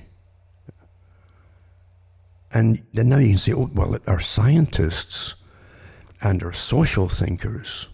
[2.53, 5.35] And then now you can say, oh, well, our scientists
[6.21, 7.87] and our social thinkers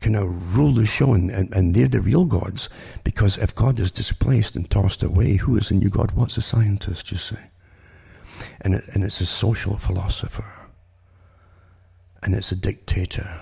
[0.00, 2.68] can now rule the show and, and, and, they're the real gods
[3.02, 6.12] because if God is displaced and tossed away, who is the new God?
[6.12, 7.36] What's a scientist, you see?
[8.60, 10.54] And, it, and it's a social philosopher.
[12.22, 13.40] And it's a dictator.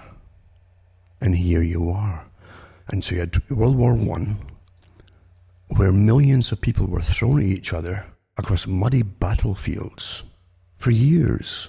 [1.20, 2.26] And here you are.
[2.88, 4.38] And so you had World War One,
[5.68, 10.22] where millions of people were thrown at each other across muddy battlefields
[10.78, 11.68] for years.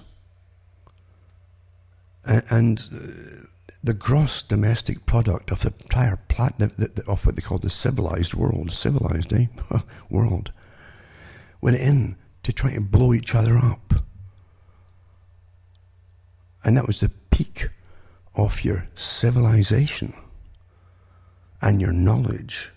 [2.26, 3.48] And uh,
[3.84, 6.74] the gross domestic product of the entire planet,
[7.08, 9.46] of what they call the civilized world, civilized, eh?
[10.10, 10.52] world,
[11.62, 13.94] went in to try to blow each other up.
[16.64, 17.70] And that was the peak
[18.36, 20.14] of your civilization
[21.62, 22.72] and your knowledge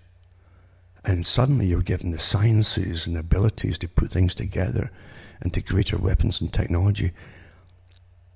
[1.11, 4.93] and suddenly you're given the sciences and abilities to put things together
[5.41, 7.11] and to greater weapons and technology.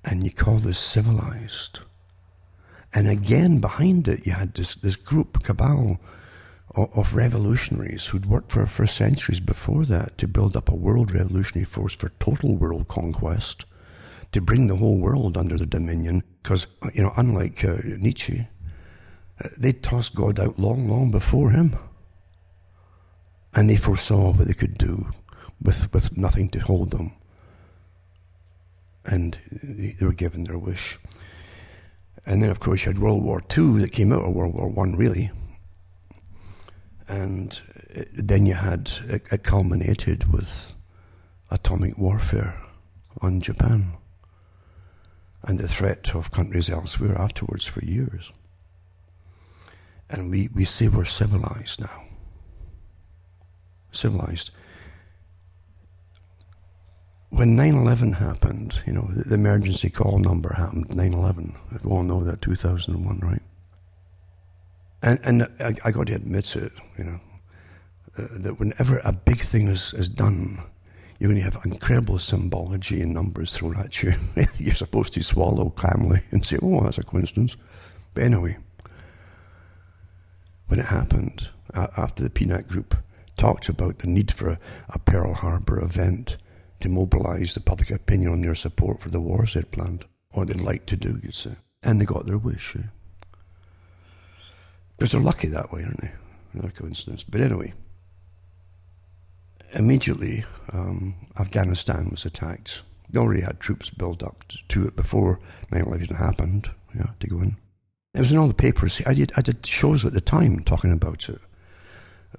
[0.03, 1.79] And you call this civilized.
[2.93, 6.01] And again, behind it, you had this, this group, cabal,
[6.75, 11.13] of, of revolutionaries who'd worked for, for centuries before that to build up a world
[11.13, 13.63] revolutionary force for total world conquest,
[14.33, 16.23] to bring the whole world under their dominion.
[16.43, 18.47] Because, you know, unlike uh, Nietzsche,
[19.41, 21.77] uh, they tossed God out long, long before him.
[23.55, 25.07] And they foresaw what they could do
[25.61, 27.13] with, with nothing to hold them.
[29.05, 30.99] And they were given their wish.
[32.25, 34.67] And then, of course, you had World War II that came out of World War
[34.67, 35.31] One, really.
[37.07, 37.59] And
[38.13, 40.75] then you had it, it culminated with
[41.49, 42.59] atomic warfare
[43.21, 43.93] on Japan
[45.43, 48.31] and the threat of countries elsewhere afterwards for years.
[50.09, 52.04] And we, we say we're civilized now
[53.95, 54.51] civilized.
[57.29, 61.55] When 9 11 happened, you know, the, emergency call number happened 9 11.
[61.83, 63.41] We all know that 2001, right?
[65.01, 67.19] And, and I, I got to admit it, you know,
[68.17, 70.59] uh, that whenever a big thing is, is done,
[71.19, 74.13] you're going to have incredible symbology and numbers thrown at you.
[74.57, 77.57] you're supposed to swallow calmly and say, oh, that's a coincidence.
[78.13, 78.57] But anyway,
[80.67, 82.95] when it happened, after the PNAC Group
[83.37, 84.59] talked about the need for a,
[84.89, 86.37] a Pearl Harbor event
[86.79, 90.61] to mobilize the public opinion on their support for the wars they'd planned, or they'd
[90.61, 91.55] like to do, you'd say.
[91.83, 92.75] And they got their wish.
[92.75, 92.81] Eh?
[94.97, 96.11] Because they're lucky that way, aren't they?
[96.53, 97.23] Another coincidence.
[97.23, 97.73] But anyway,
[99.73, 102.83] immediately um, Afghanistan was attacked.
[103.09, 105.39] They already had troops built up to it before
[105.71, 107.57] 9 11 happened, yeah, to go in.
[108.13, 109.01] It was in all the papers.
[109.05, 111.41] I did, I did shows at the time talking about it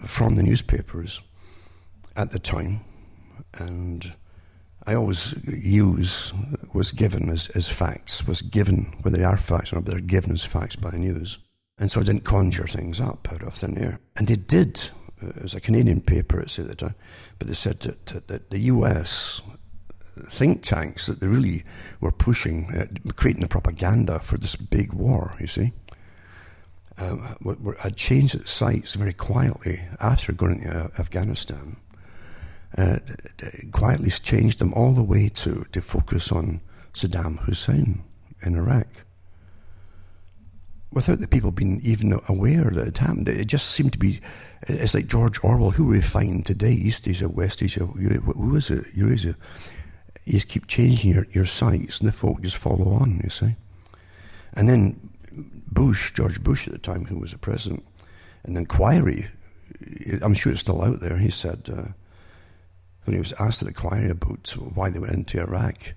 [0.01, 1.20] from the newspapers
[2.16, 2.80] at the time,
[3.55, 4.14] and
[4.86, 6.32] I always use
[6.72, 10.01] was given as, as facts, was given, whether they are facts or not, but they're
[10.01, 11.38] given as facts by news.
[11.78, 14.01] And so I didn't conjure things up out of thin air.
[14.16, 14.88] And they did.
[15.20, 16.94] It was a Canadian paper, at the time,
[17.38, 19.42] but they said that, that the US
[20.28, 21.64] think tanks that they really
[22.01, 25.72] were pushing, uh, creating the propaganda for this big war, you see,
[26.99, 31.76] um, had changed its sights very quietly after going to uh, Afghanistan.
[32.76, 32.99] Uh,
[33.72, 36.61] quietly changed them all the way to, to focus on
[36.94, 38.03] Saddam Hussein
[38.42, 38.86] in Iraq.
[40.92, 44.20] Without the people being even aware that it happened, it just seemed to be.
[44.62, 48.86] It's like George Orwell, who we find today, East Asia, West Asia, who is it,
[48.94, 49.36] Eurasia.
[50.24, 53.55] You just keep changing your, your sights, and the folk just follow on, you see.
[54.55, 57.84] And then Bush, George Bush at the time, who was the president,
[58.45, 59.28] an inquiry,
[60.22, 61.93] I'm sure it's still out there, he said, uh,
[63.05, 65.95] when he was asked at the inquiry about why they went into Iraq,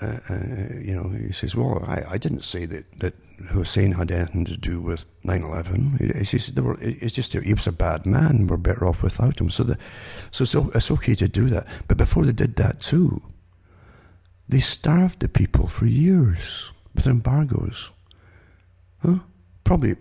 [0.00, 3.14] uh, uh, you know, he says, well, I, I didn't say that, that
[3.50, 6.00] Hussein had anything to do with 9-11.
[6.00, 8.46] He, he said, were, it's just, he was a bad man.
[8.46, 9.50] We're better off without him.
[9.50, 9.78] So, the,
[10.30, 11.66] so, so it's okay to do that.
[11.86, 13.22] But before they did that too,
[14.48, 17.90] they starved the people for years with embargoes.
[19.02, 19.18] Huh?
[19.64, 19.96] Probably,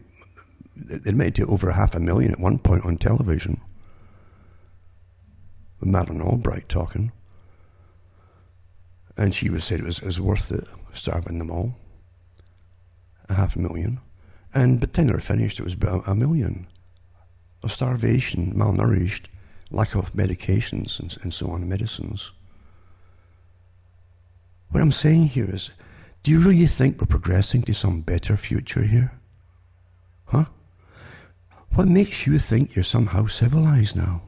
[0.75, 3.59] they made it over half a million at one point on television.
[5.79, 7.11] With Albright talking.
[9.17, 11.75] And she was said it was, it was worth it, starving them all.
[13.29, 13.99] A half a million.
[14.53, 16.67] And by the time they were finished, it was about a million
[17.63, 19.25] of starvation, malnourished,
[19.71, 22.31] lack of medications and, and so on, medicines.
[24.69, 25.71] What I'm saying here is,
[26.23, 29.13] do you really think we're progressing to some better future here?
[30.25, 30.45] Huh?
[31.75, 34.21] What makes you think you're somehow civilized now?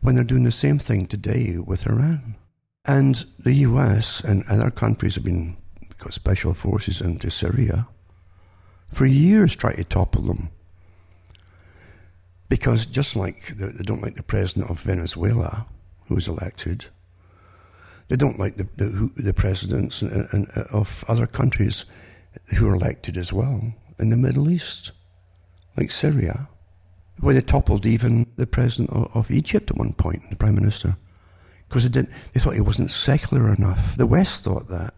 [0.00, 2.36] When they're doing the same thing today with Iran?
[2.84, 5.56] And the US and other countries have been
[5.98, 7.88] got special forces into Syria
[8.88, 10.50] for years trying to topple them.
[12.48, 15.66] Because just like they don't like the president of Venezuela,
[16.06, 16.86] who was elected,
[18.08, 21.84] they don't like the, the, the presidents of other countries
[22.56, 24.92] who are elected as well in the Middle East,
[25.76, 26.48] like Syria,
[27.20, 30.96] where they toppled even the president of Egypt at one point, the prime minister
[31.68, 32.02] because they.
[32.32, 33.96] They thought he wasn't secular enough.
[33.96, 34.94] The West thought that.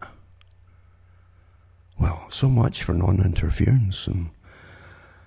[1.99, 4.29] Well, so much for non-interference and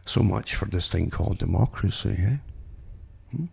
[0.06, 2.16] so much for this thing called democracy.
[2.18, 2.36] Eh?
[3.30, 3.44] Hmm?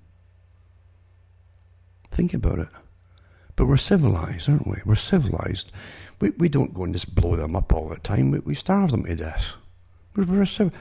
[2.11, 2.69] Think about it.
[3.59, 4.77] But we're civilized, aren't we?
[4.85, 5.73] We're civilized.
[6.21, 8.31] We, we don't go and just blow them up all the time.
[8.31, 9.55] We, we starve them to death.
[10.15, 10.71] We're very civil.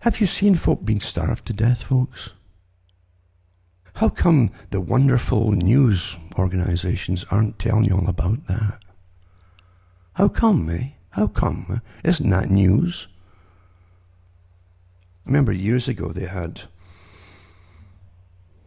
[0.00, 2.30] Have you seen folk being starved to death, folks?
[3.96, 8.82] How come the wonderful news organizations aren't telling you all about that?
[10.14, 10.92] How come, eh?
[11.10, 11.82] How come?
[12.04, 13.06] Isn't that news?
[15.26, 16.62] Remember years ago they had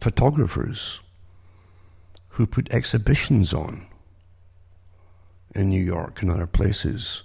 [0.00, 1.00] photographers
[2.38, 3.84] who put exhibitions on
[5.56, 7.24] in New York and other places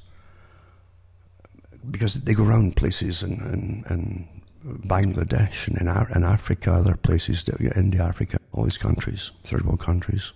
[1.92, 4.28] because they go around places and, and
[4.66, 5.88] Bangladesh and in,
[6.18, 10.34] in Africa, other places, India, Africa, all these countries, third world countries.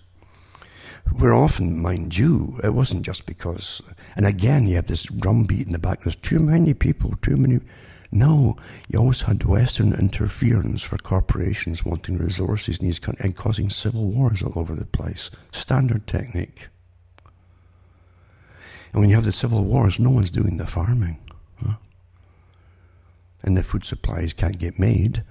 [1.18, 3.82] Where often, mind you, it wasn't just because,
[4.14, 7.58] and again, you have this drumbeat in the back, there's too many people, too many.
[8.10, 8.56] No,
[8.88, 14.06] you always had Western interference for corporations wanting resources in these countries and causing civil
[14.06, 15.30] wars all over the place.
[15.52, 16.68] Standard technique.
[18.92, 21.18] And when you have the civil wars, no one's doing the farming.
[21.62, 21.74] Huh?
[23.42, 25.24] and the food supplies can't get made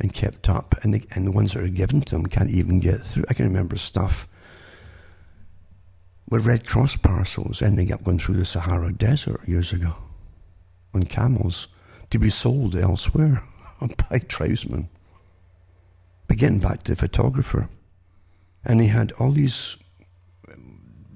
[0.00, 2.78] and kept up, and the, and the ones that are given to them can't even
[2.78, 3.24] get through.
[3.28, 4.28] I can remember stuff
[6.28, 9.96] with Red Cross parcels ending up going through the Sahara Desert years ago
[10.94, 11.68] on camels
[12.10, 13.42] to be sold elsewhere
[14.10, 14.88] by tribesmen.
[16.26, 17.68] But getting back to the photographer,
[18.64, 19.76] and he had all these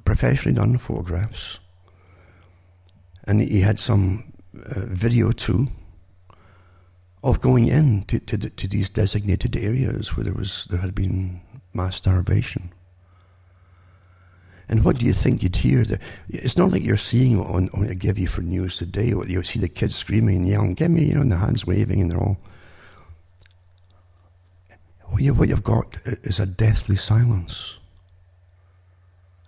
[0.05, 1.59] professionally done photographs,
[3.24, 5.68] and he had some uh, video too
[7.22, 11.40] of going in to, to, to these designated areas where there was there had been
[11.72, 12.72] mass starvation.
[14.73, 15.85] And what do you think you'd hear?
[15.85, 15.99] There?
[16.31, 19.12] It's not like you're seeing on, on I give you for news today.
[19.12, 21.66] What you see the kids screaming and yelling, "Give me!" You know, and the hands
[21.66, 22.39] waving, and they're all.
[25.09, 27.77] What, you, what you've got is a deathly silence.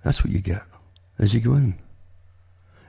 [0.02, 0.62] That's what you get
[1.18, 1.80] as you go in,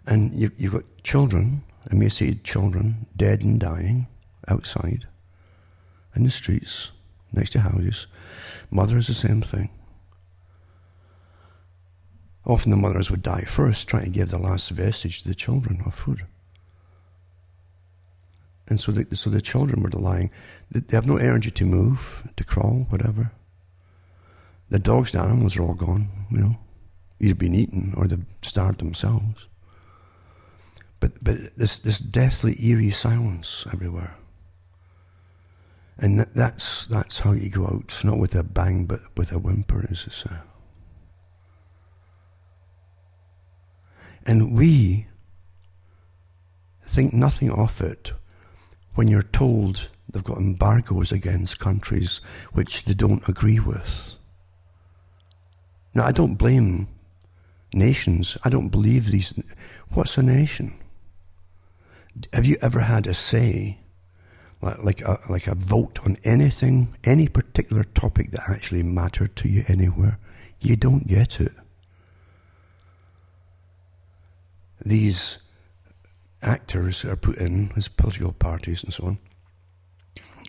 [0.06, 4.08] and you, you've got children, emaciated children, dead and dying
[4.50, 5.08] outside,
[6.18, 6.92] in the streets,
[7.32, 8.08] next to houses.
[8.72, 9.70] Mother is the same thing.
[12.46, 15.82] Often the mothers would die first, trying to give the last vestige to the children
[15.86, 16.26] of food.
[18.68, 20.32] And so the, so the children were lying.
[20.72, 23.32] They have no energy to move, to crawl, whatever.
[24.70, 26.58] The dogs and animals are all gone, you know.
[27.20, 29.48] Either been eaten or they've starved themselves.
[31.00, 34.16] But, but this, this deathly, eerie silence everywhere.
[35.98, 39.40] And that, that's, that's how you go out, not with a bang, but with a
[39.40, 40.40] whimper, as it says.
[44.26, 45.08] And we
[46.88, 48.14] think nothing of it
[48.96, 52.22] when you're told they've got embargoes against countries
[52.54, 54.14] which they don't agree with.
[55.94, 56.88] Now, I don't blame
[57.74, 58.38] nations.
[58.44, 59.34] I don't believe these.
[59.94, 60.74] What's a nation?
[62.34, 63.80] Have you ever had a say,
[64.62, 69.64] like a, like a vote on anything, any particular topic that actually mattered to you
[69.68, 70.18] anywhere?
[70.60, 71.52] You don't get it.
[74.86, 75.40] These
[76.42, 79.18] actors are put in as political parties and so on.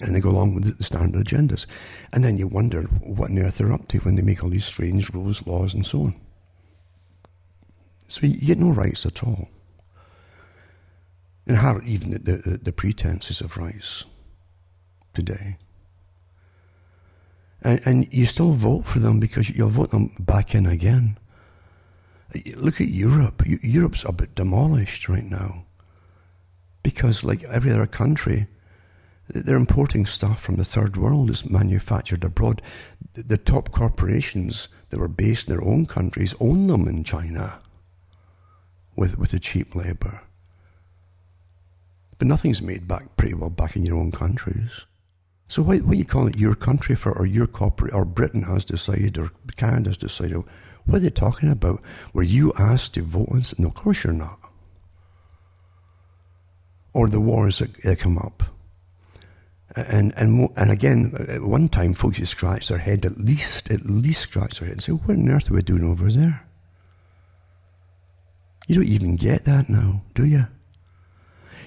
[0.03, 1.67] And they go along with the standard agendas.
[2.13, 4.67] And then you wonder what on earth they're up to when they make all these
[4.67, 6.17] strange rules, laws, and so on.
[8.09, 9.49] So you get no rights at all.
[11.47, 14.05] And how even the, the, the pretenses of rights
[15.15, 15.57] today.
[17.63, 21.19] And, and you still vote for them because you'll vote them back in again.
[22.57, 23.43] Look at Europe.
[23.47, 25.65] Europe's a bit demolished right now
[26.83, 28.47] because, like every other country,
[29.29, 31.31] they're importing stuff from the third world.
[31.31, 32.63] It's manufactured abroad.
[33.15, 37.61] The top corporations that were based in their own countries own them in China
[38.95, 40.21] with, with the cheap labour.
[42.19, 44.85] But nothing's made back pretty well back in your own countries.
[45.49, 48.65] So what, what you call it your country for, or your corporate, or Britain has
[48.65, 50.43] decided, or Canada has decided,
[50.87, 51.83] what are they talking about?
[52.13, 53.43] Were you asked to vote on?
[53.59, 54.39] No, of course you're not
[56.97, 58.43] or the wars that, come up.
[59.77, 63.85] And, and, and again, at one time, folks to scratch their head, at least, at
[63.85, 66.43] least scratch their head and say, what on earth are we doing over there?
[68.67, 70.47] You don't even get that now, do you?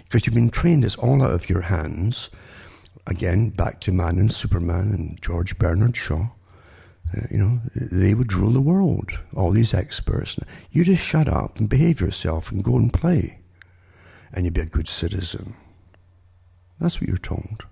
[0.06, 2.32] Because you've been trained, it's all out of your hands.
[3.06, 6.30] Again, back to man and Superman and George Bernard Shaw.
[7.16, 10.40] Uh, you know, they would rule the world, all these experts.
[10.72, 13.40] You just shut up and behave yourself and go and play
[14.34, 15.56] and you'd be a good citizen.
[16.80, 17.66] That's what you're told.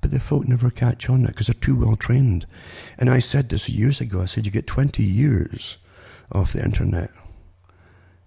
[0.00, 2.46] But the folk never catch on that because they're too well trained.
[2.98, 4.20] And I said this years ago.
[4.20, 5.78] I said you get 20 years
[6.30, 7.10] of the internet,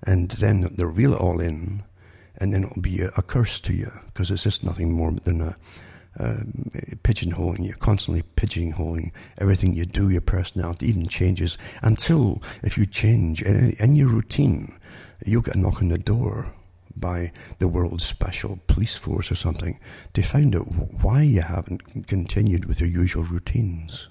[0.04, 1.84] and then they'll reel it all in,
[2.38, 5.42] and then it'll be a, a curse to you because it's just nothing more than
[5.42, 5.56] a,
[6.20, 6.70] um,
[7.04, 7.66] pigeonholing.
[7.66, 10.10] You're constantly pigeonholing everything you do.
[10.10, 14.78] Your personality even changes until if you change in, in your routine,
[15.26, 16.48] you'll get a knock on the door
[16.96, 19.80] by the world's special police force or something
[20.14, 20.68] to find out
[21.02, 24.08] why you haven't continued with your usual routines.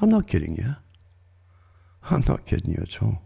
[0.00, 0.76] I'm not kidding you.
[2.10, 3.22] I'm not kidding you at all.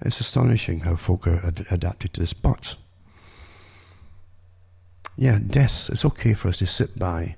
[0.00, 2.32] It's astonishing how folk are ad- adapted to this.
[2.32, 2.76] But,
[5.16, 7.36] yeah, death, it's okay for us to sit by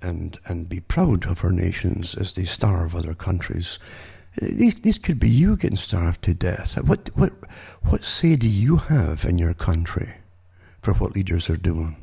[0.00, 3.78] and, and be proud of our nations as they starve other countries
[4.40, 6.76] these, could be you getting starved to death.
[6.82, 7.32] What, what,
[7.82, 10.08] what say do you have in your country
[10.82, 11.96] for what leaders are doing?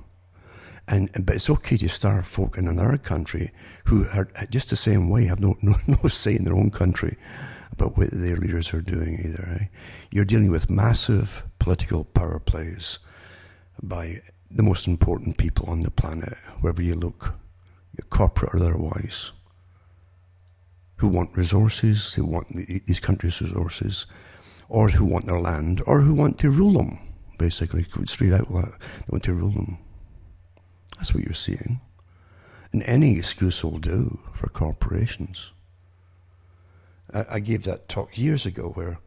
[0.88, 3.51] And, but it's okay to starve folk in another country
[3.86, 7.18] who are just the same way, have no, no, no say in their own country
[7.72, 9.59] about what their leaders are doing either.
[9.61, 9.66] Eh?
[10.11, 12.99] You're dealing with massive political power plays
[13.82, 14.22] by
[14.55, 17.35] the most important people on the planet, wherever you look,
[18.09, 19.31] corporate or otherwise
[20.97, 22.47] who want resources, who want
[22.85, 24.05] these countries' resources,
[24.69, 26.97] or who want their land, or who want to rule them,
[27.37, 29.77] basically, straight out, uh, they want to rule them.
[30.95, 31.81] That's what you're seeing.
[32.71, 35.51] And any excuse will do for corporations.
[37.13, 38.99] I gave that talk years ago where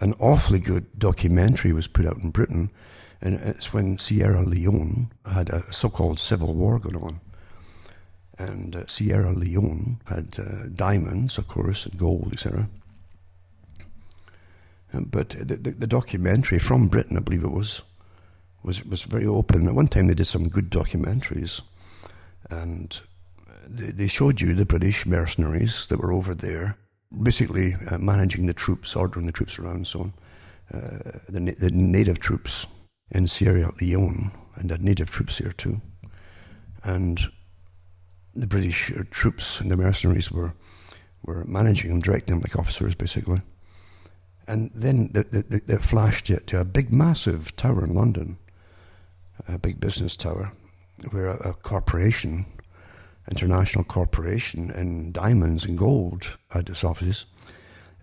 [0.00, 2.70] an awfully good documentary was put out in Britain,
[3.24, 7.20] and it's when Sierra Leone had a so called civil war going on
[8.38, 12.68] and uh, Sierra Leone had uh, diamonds, of course, and gold, etc.
[14.92, 17.82] Um, but the, the, the, documentary from Britain, I believe it was,
[18.62, 19.68] was was very open.
[19.68, 21.60] At one time, they did some good documentaries,
[22.50, 23.00] and
[23.68, 26.76] they, they showed you the British mercenaries that were over there,
[27.22, 30.12] basically uh, managing the troops, ordering the troops around, and so on.
[30.72, 32.66] Uh, the, the native troops
[33.10, 35.80] in Sierra Leone, and had native troops here too,
[36.82, 37.20] and
[38.34, 40.54] the British uh, troops and the mercenaries were
[41.24, 43.40] were managing them, directing them like officers, basically.
[44.46, 48.36] And then they, flashed it to a big, massive tower in London,
[49.48, 50.52] a big business tower,
[51.10, 52.44] where a, a corporation,
[53.30, 57.24] international corporation in diamonds and gold, had its offices.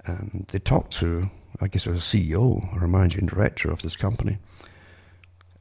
[0.06, 1.30] And they talked to,
[1.60, 4.40] I guess it was a CEO or a managing director of this company,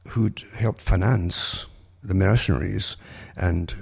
[0.09, 1.65] who'd helped finance
[2.03, 2.95] the mercenaries
[3.35, 3.73] and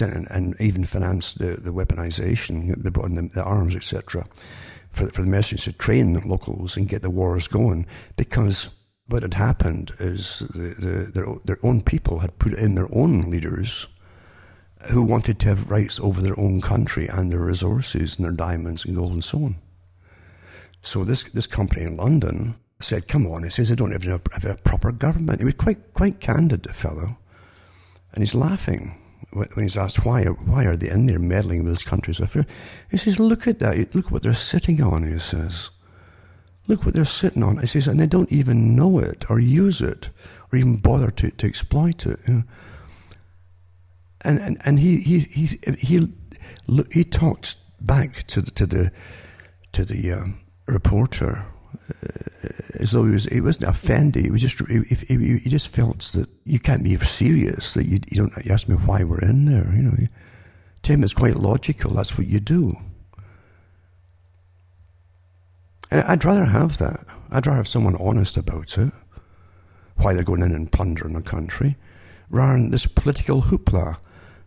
[0.00, 4.26] and, even finance the, the weaponization, they brought in the, the arms, etc.,
[4.90, 7.86] for, for the mercenaries to train the locals and get the wars going.
[8.16, 12.88] Because what had happened is the, the, their, their own people had put in their
[12.92, 13.86] own leaders
[14.90, 18.84] who wanted to have rights over their own country and their resources and their diamonds
[18.84, 19.56] and gold and so on.
[20.82, 24.44] So this, this company in London said, come on, he says, they don't even have,
[24.44, 25.40] a proper government.
[25.40, 27.16] He was quite, quite candid, the fellow.
[28.12, 28.98] And he's laughing
[29.30, 32.46] when he's asked why, why are they in there meddling with this country's affairs.
[32.90, 33.94] He says, look at that.
[33.94, 35.70] Look what they're sitting on, he says.
[36.68, 37.58] Look what they're sitting on.
[37.58, 40.10] He says, and they don't even know it or use it
[40.52, 42.20] or even bother to, to exploit it.
[42.26, 42.42] You know?
[44.22, 46.12] And, and, and he, he, he, he,
[46.92, 48.92] he talked back to the, to the,
[49.72, 51.44] to the um, reporter
[52.78, 54.24] as though he was he wasn't offended.
[54.24, 57.74] He was just he, he, he just felt that you can't be serious.
[57.74, 59.72] That you, you don't you ask me why we're in there.
[59.74, 59.96] You know,
[60.82, 61.94] to him it's quite logical.
[61.94, 62.76] That's what you do.
[65.90, 67.06] And I'd rather have that.
[67.30, 68.92] I'd rather have someone honest about it.
[69.96, 71.76] Why they're going in and plundering the country,
[72.28, 73.96] rather than this political hoopla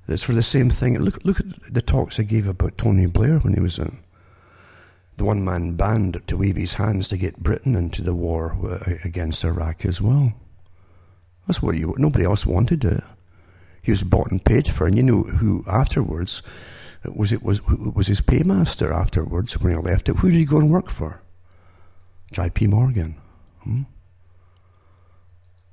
[0.05, 0.97] that's for the same thing.
[0.99, 3.97] Look look at the talks I gave about Tony Blair when he was in
[5.19, 8.93] the one man band to wave his hands to get Britain into the war uh,
[9.03, 10.33] against Iraq as well.
[11.45, 13.03] That's what you, nobody else wanted it.
[13.81, 16.41] He was bought and paid for, and you know who afterwards
[17.05, 20.17] was it was was his paymaster afterwards when he left it.
[20.17, 21.21] Who did he go and work for?
[22.31, 22.67] J.P.
[22.67, 23.15] Morgan.
[23.63, 23.83] Hmm?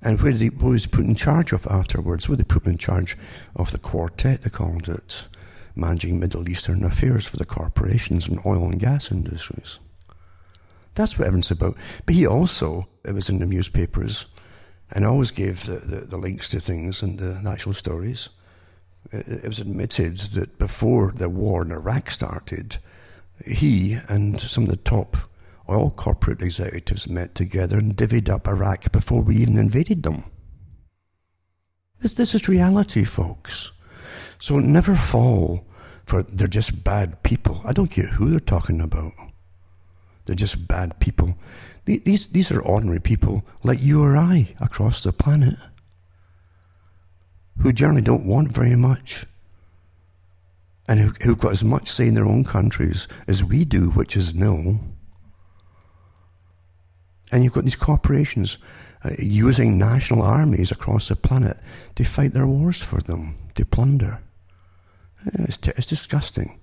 [0.03, 2.28] And where did he, who was put in charge of afterwards?
[2.28, 3.16] Where they put him in charge
[3.55, 5.26] of the quartet, they called it
[5.77, 9.79] managing Middle Eastern affairs for the corporations and oil and gas industries.
[10.95, 11.77] That's what Evans about.
[12.07, 14.27] But he also, it was in the newspapers,
[14.93, 18.31] and always gave the, the, the links to things and the actual stories.
[19.12, 22.79] It, it was admitted that before the war in Iraq started,
[23.45, 25.16] he and some of the top
[25.68, 30.24] oil corporate executives met together and divvied up Iraq before we even invaded them.
[32.01, 33.72] This, this is reality, folks.
[34.39, 35.64] So never fall
[36.05, 37.61] for they're just bad people.
[37.64, 39.12] I don't care who they're talking about.
[40.24, 41.37] They're just bad people.
[41.84, 45.57] These, these are ordinary people like you or I across the planet
[47.59, 49.24] who generally don't want very much
[50.89, 54.16] and who, who've got as much say in their own countries as we do, which
[54.16, 54.80] is nil.
[57.32, 58.59] And you've got these corporations
[59.05, 61.57] uh, using national armies across the planet
[61.97, 64.20] to fight their wars for them, to plunder.
[65.35, 66.59] It's, t- it's disgusting.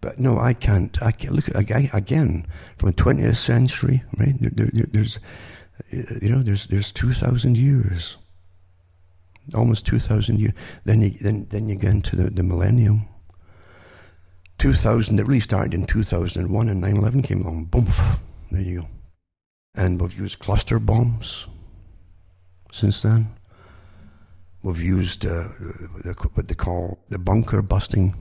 [0.00, 1.00] But no, I can't.
[1.02, 2.46] I can't look again
[2.76, 4.02] from the 20th century.
[4.18, 4.34] Right?
[4.38, 5.18] There, there, there's,
[5.92, 8.18] uh, you know, there's there's 2,000 years,
[9.54, 10.52] almost 2,000 years.
[10.84, 13.08] Then you then then you get into the, the millennium.
[14.58, 15.18] 2000.
[15.18, 17.64] It really started in 2001, and 9/11 came along.
[17.64, 17.88] Boom.
[18.50, 18.88] There you go.
[19.74, 21.48] And we've used cluster bombs
[22.70, 23.34] since then.
[24.64, 25.42] We've used uh,
[26.32, 28.14] what they call the bunker busting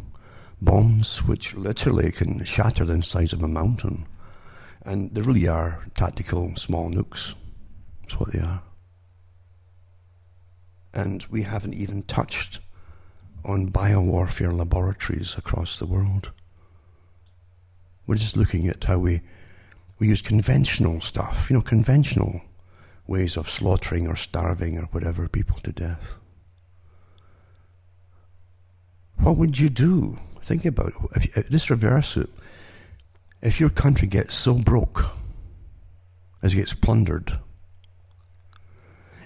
[0.62, 4.06] bombs, which literally can shatter the size of a mountain.
[4.84, 7.34] And they really are tactical small nukes.
[8.02, 8.62] That's what they are.
[10.94, 12.60] And we haven't even touched
[13.46, 16.32] on biowarfare laboratories across the world.
[18.06, 19.22] We're just looking at how we,
[19.98, 22.41] we use conventional stuff, you know, conventional
[23.08, 26.18] ways of slaughtering or starving or whatever people to death.
[29.24, 30.17] What would you do?
[30.43, 31.30] Think about it.
[31.36, 32.30] If, just reverse it.
[33.41, 35.05] If your country gets so broke
[36.41, 37.39] as it gets plundered,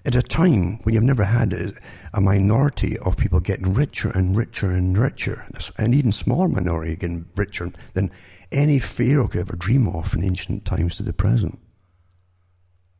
[0.06, 1.74] at a time when you've never had
[2.14, 7.26] a minority of people getting richer and richer and richer, an even smaller minority getting
[7.36, 8.12] richer than
[8.52, 11.58] any pharaoh could ever dream of in ancient times to the present,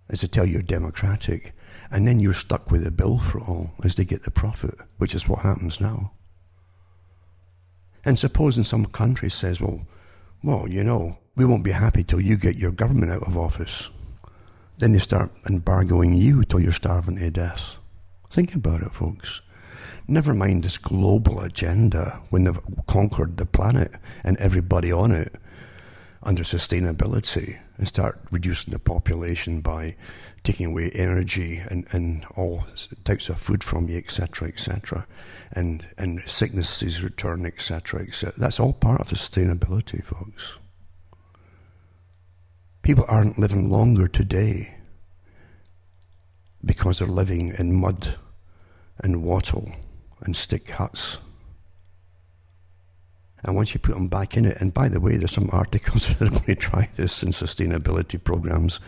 [0.10, 1.54] as to tell you're democratic,
[1.92, 5.14] and then you're stuck with the bill for all as they get the profit, which
[5.14, 6.12] is what happens now.
[8.08, 9.86] And supposing some country says, well,
[10.42, 13.90] well, you know, we won't be happy till you get your government out of office.
[14.78, 17.76] Then they start embargoing you till you're starving to death.
[18.32, 19.42] Think about it, folks.
[20.08, 23.92] Never mind this global agenda when they've conquered the planet
[24.24, 25.36] and everybody on it
[26.24, 29.98] under sustainability and start reducing the population by
[30.48, 32.66] taking away energy and, and all
[33.04, 35.06] types of food from you, etc., etc.,
[35.52, 38.34] and and sicknesses return, etc., etc.
[38.38, 40.58] That's all part of sustainability, folks.
[42.82, 44.74] People aren't living longer today
[46.64, 48.16] because they're living in mud
[49.00, 49.70] and wattle
[50.22, 51.18] and stick huts.
[53.44, 56.08] And once you put them back in it, and by the way, there's some articles
[56.20, 58.80] that are going to try this in sustainability programs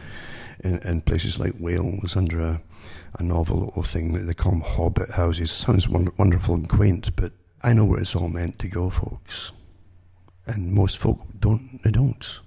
[0.62, 2.62] in, in places like Wales under a,
[3.18, 5.52] a novel little thing that they call them hobbit houses.
[5.52, 7.32] It sounds wonderful and quaint, but
[7.62, 9.52] I know where it's all meant to go, folks.
[10.46, 12.40] And most folk don't, they don't.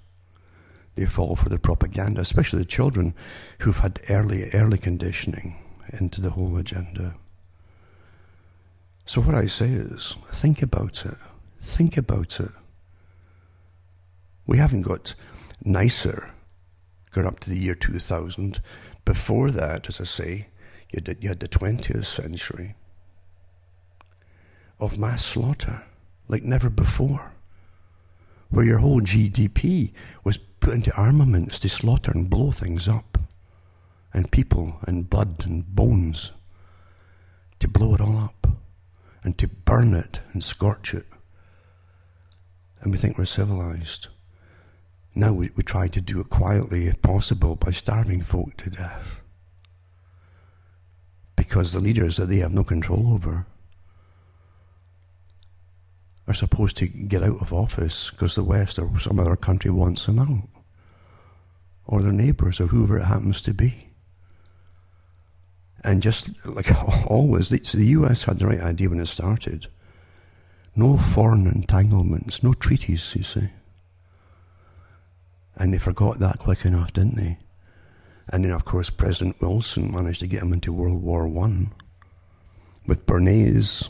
[0.95, 3.15] They fall for the propaganda, especially the children
[3.61, 5.57] who've had early, early conditioning
[5.93, 7.15] into the whole agenda.
[9.07, 11.17] So, what I say is, think about it.
[11.61, 12.51] Think about it.
[14.47, 15.15] We haven't got
[15.65, 16.31] nicer,
[17.13, 18.59] got up to the year 2000.
[19.05, 20.49] Before that, as I say,
[20.91, 22.75] you, you had the 20th century
[24.81, 25.83] of mass slaughter
[26.29, 27.33] like never before,
[28.51, 29.93] where your whole GDP
[30.25, 33.19] was put into armaments to slaughter and blow things up,
[34.15, 36.33] and people and blood and bones
[37.59, 38.47] to blow it all up
[39.23, 41.07] and to burn it and scorch it.
[42.81, 44.09] And we think we're civilized.
[45.15, 49.21] Now we, we try to do it quietly, if possible, by starving folk to death.
[51.37, 53.47] Because the leaders that they have no control over
[56.27, 60.07] are supposed to get out of office because the West or some other country wants
[60.07, 60.49] them out.
[61.87, 63.89] Or their neighbours or whoever it happens to be.
[65.85, 66.71] And just like
[67.11, 69.67] always, the, so the US had the right idea when it started.
[70.75, 73.51] No foreign entanglements, no treaties, you see.
[75.57, 77.39] And they forgot that quick enough, didn't they?
[78.31, 81.73] And then, of course, President Wilson managed to get them into World War One
[82.87, 83.89] with Bernays,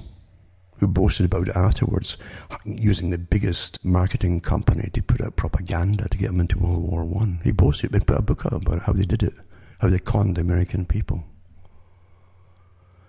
[0.78, 2.16] who boasted about it afterwards,
[2.64, 7.04] using the biggest marketing company to put out propaganda to get them into World War
[7.04, 7.40] One.
[7.44, 9.34] He boasted, he put a book out about how they did it,
[9.80, 11.24] how they conned the American people.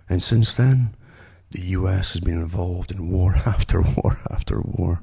[0.10, 0.96] And since then,
[1.52, 5.02] the US has been involved in war after war after war.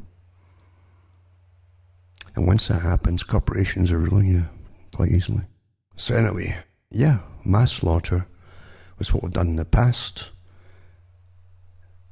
[2.41, 4.47] And once that happens, corporations are ruling you
[4.95, 5.43] quite easily.
[5.97, 6.57] So, anyway,
[6.91, 8.27] yeah, mass slaughter
[8.99, 10.31] was what we've done in the past.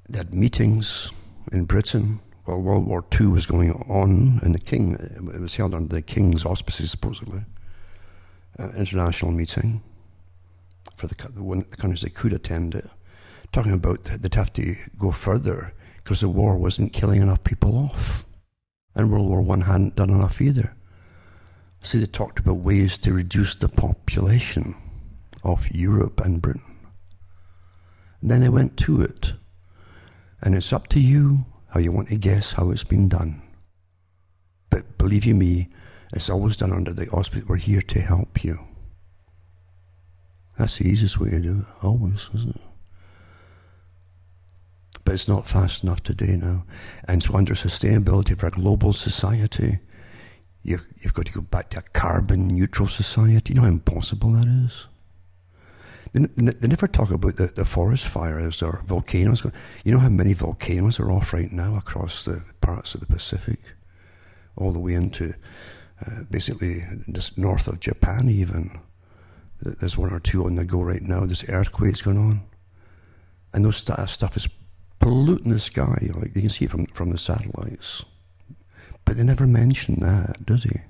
[0.07, 1.11] They had meetings
[1.51, 4.97] in Britain while World War II was going on, and the king,
[5.35, 7.41] it was held under the king's auspices, supposedly,
[8.59, 9.83] an international meeting
[10.95, 12.87] for the, the, the countries that could attend it,
[13.51, 18.26] talking about they'd have to go further because the war wasn't killing enough people off.
[18.99, 20.74] And World War One hadn't done enough either.
[21.84, 24.74] See, they talked about ways to reduce the population
[25.44, 26.76] of Europe and Britain.
[28.20, 29.34] And then they went to it.
[30.42, 33.40] And it's up to you how you want to guess how it's been done.
[34.68, 35.68] But believe you me,
[36.12, 37.44] it's always done under the auspice.
[37.46, 38.59] We're here to help you.
[40.59, 42.68] That's the easiest way to do it, always, isn't it?
[45.09, 46.67] But it's not fast enough today now.
[47.05, 49.79] And so, under sustainability for a global society,
[50.63, 53.55] you, have got to go back to a carbon neutral society.
[53.55, 54.87] You know how impossible that is?
[56.13, 59.47] They, they never talk about the, the forest fires or volcanoes.
[59.83, 63.61] You know how many volcanoes are off right now across the parts of the Pacific?
[64.59, 65.35] All the way into
[66.07, 68.79] uh, basically just north of Japan, even.
[69.63, 71.25] There's one or two on the go right now.
[71.25, 72.43] There's earthquakes going on.
[73.55, 74.47] And those st- stuff is
[74.99, 76.11] polluting the sky.
[76.14, 78.05] Like you can see it from, from the satellites.
[79.05, 80.80] But they never mention that, does he?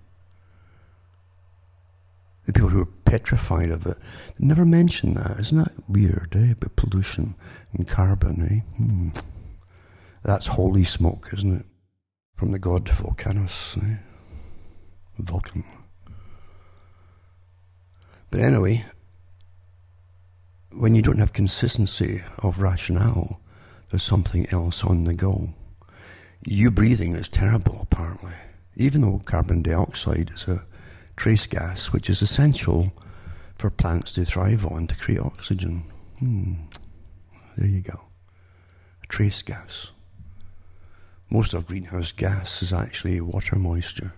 [2.46, 3.98] The people who are petrified of it
[4.38, 5.38] never mention that.
[5.38, 6.54] Isn't that weird, eh?
[6.58, 7.34] But pollution
[7.74, 8.76] and carbon, eh?
[8.76, 9.08] Hmm.
[10.22, 11.66] That's holy smoke, isn't it?
[12.36, 13.96] From the god Volcanus, eh?
[15.18, 15.64] Vulcan.
[18.30, 18.84] But anyway,
[20.72, 23.40] when you don't have consistency of rationale,
[23.90, 25.50] there's something else on the go.
[26.44, 28.34] You breathing is terrible, apparently.
[28.76, 30.64] Even though carbon dioxide is a
[31.16, 32.92] trace gas which is essential
[33.58, 35.82] for plants to thrive on to create oxygen.
[36.18, 36.54] Hmm.
[37.56, 38.00] There you go.
[39.02, 39.90] A trace gas.
[41.30, 44.12] Most of greenhouse gas is actually water moisture.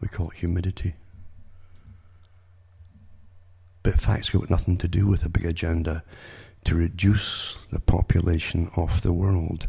[0.00, 0.94] We call it humidity.
[3.82, 6.04] But facts got nothing to do with a big agenda
[6.64, 9.68] to reduce the population of the world.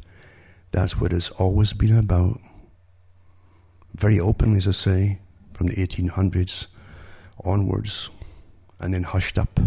[0.72, 2.40] That's what it's always been about.
[3.94, 5.20] Very openly, as I say,
[5.54, 6.68] from the 1800s
[7.44, 8.10] onwards,
[8.80, 9.60] and then hushed up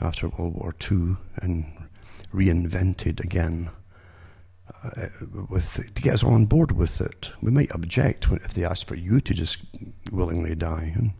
[0.00, 1.64] after World War II and
[2.32, 3.70] reinvented again
[4.84, 5.08] uh,
[5.48, 7.30] with to get us on board with it.
[7.40, 9.64] We might object if they ask for you to just
[10.10, 11.12] willingly die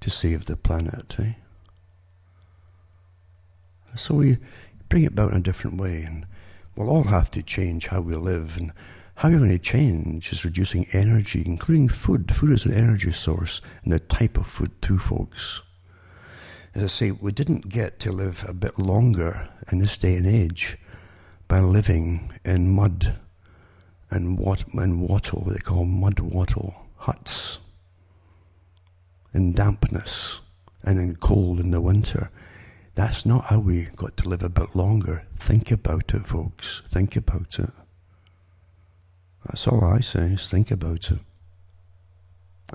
[0.00, 1.16] to save the planet.
[1.18, 1.32] Eh?
[3.96, 4.38] So we
[4.88, 6.26] bring it about in a different way, and
[6.76, 8.56] we'll all have to change how we live.
[8.56, 8.72] And
[9.16, 12.34] how you're going to change is reducing energy, including food.
[12.34, 15.62] Food is an energy source, and the type of food too, folks.
[16.74, 20.26] As I say, we didn't get to live a bit longer in this day and
[20.26, 20.76] age
[21.46, 23.14] by living in mud
[24.10, 27.58] and wat and wattle, what they call mud wattle huts,
[29.32, 30.40] in dampness
[30.82, 32.30] and in cold in the winter.
[32.94, 35.26] That's not how we got to live a bit longer.
[35.36, 36.82] Think about it, folks.
[36.88, 37.70] Think about it.
[39.46, 41.18] That's all I say is think about it.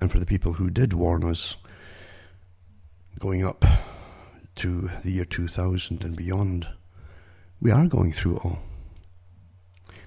[0.02, 1.56] And for the people who did warn us
[3.18, 3.66] going up
[4.56, 6.68] to the year 2000 and beyond,
[7.62, 8.60] we are going through it all.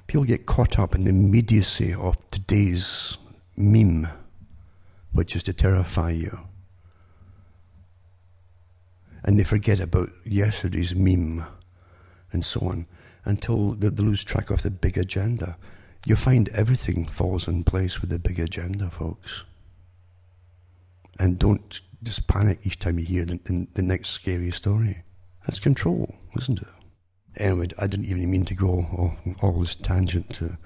[0.06, 3.16] People get caught up in the immediacy of today's
[3.56, 4.08] meme,
[5.12, 6.38] which is to terrify you.
[9.24, 11.44] And they forget about yesterday's meme
[12.32, 12.86] and so on
[13.24, 15.56] until they, lose track of the big agenda.
[16.04, 19.44] You find everything falls in place with the big agenda, folks.
[21.18, 25.02] And don't just panic each time you hear the, the, the next scary story.
[25.46, 26.68] That's control, isn't it?
[27.36, 30.56] Anyway, I didn't even mean to go all, all this tangent to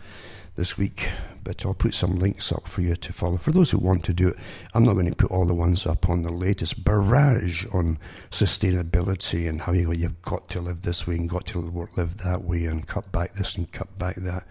[0.56, 1.08] this week,
[1.44, 3.36] but I'll put some links up for you to follow.
[3.36, 4.36] For those who want to do it,
[4.74, 7.98] I'm not going to put all the ones up on the latest barrage on
[8.30, 11.60] sustainability and how you, you've got to live this way and got to
[11.96, 14.46] live that way and cut back this and cut back that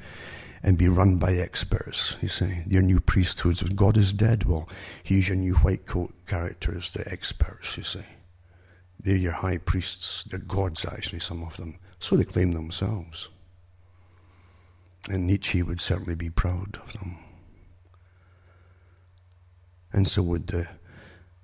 [0.64, 2.18] and be run by experts.
[2.22, 3.62] You see, your new priesthoods.
[3.62, 4.46] God is dead.
[4.46, 4.70] Well,
[5.04, 7.78] he's your new white coat characters, the experts.
[7.78, 8.06] You see,
[9.00, 10.24] they're your high priests.
[10.24, 11.20] They're gods, actually.
[11.20, 11.78] Some of them.
[12.00, 13.30] So they claim themselves.
[15.10, 17.18] And Nietzsche would certainly be proud of them.
[19.94, 20.68] And so would the,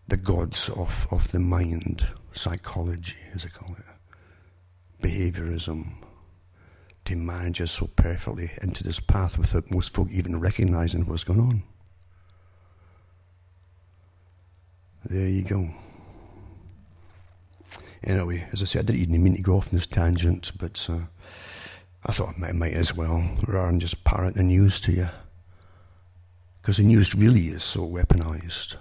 [0.07, 5.93] the gods of, of the mind, psychology, as I call it, behaviorism,
[7.05, 11.39] to manage us so perfectly into this path without most folk even recognizing what's going
[11.39, 11.63] on.
[15.05, 15.69] There you go.
[18.03, 20.87] Anyway, as I said, I didn't even mean to go off on this tangent, but
[20.89, 20.99] uh,
[22.05, 25.09] I thought I might, as well, rather than just parrot the news to you.
[26.61, 28.75] Because the news really is so weaponized.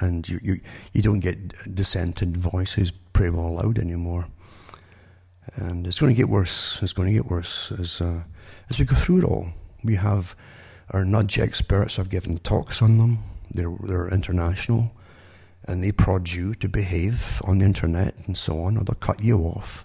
[0.00, 0.60] And you, you,
[0.92, 4.26] you don't get dissented voices pretty well loud anymore.
[5.56, 6.82] And it's going to get worse.
[6.82, 8.20] It's going to get worse as, uh,
[8.68, 9.48] as we go through it all.
[9.84, 10.34] We have
[10.90, 13.18] our nudge experts I've given talks on them.
[13.50, 14.92] They're, they're international
[15.66, 19.20] and they prod you to behave on the internet and so on, or they'll cut
[19.20, 19.84] you off.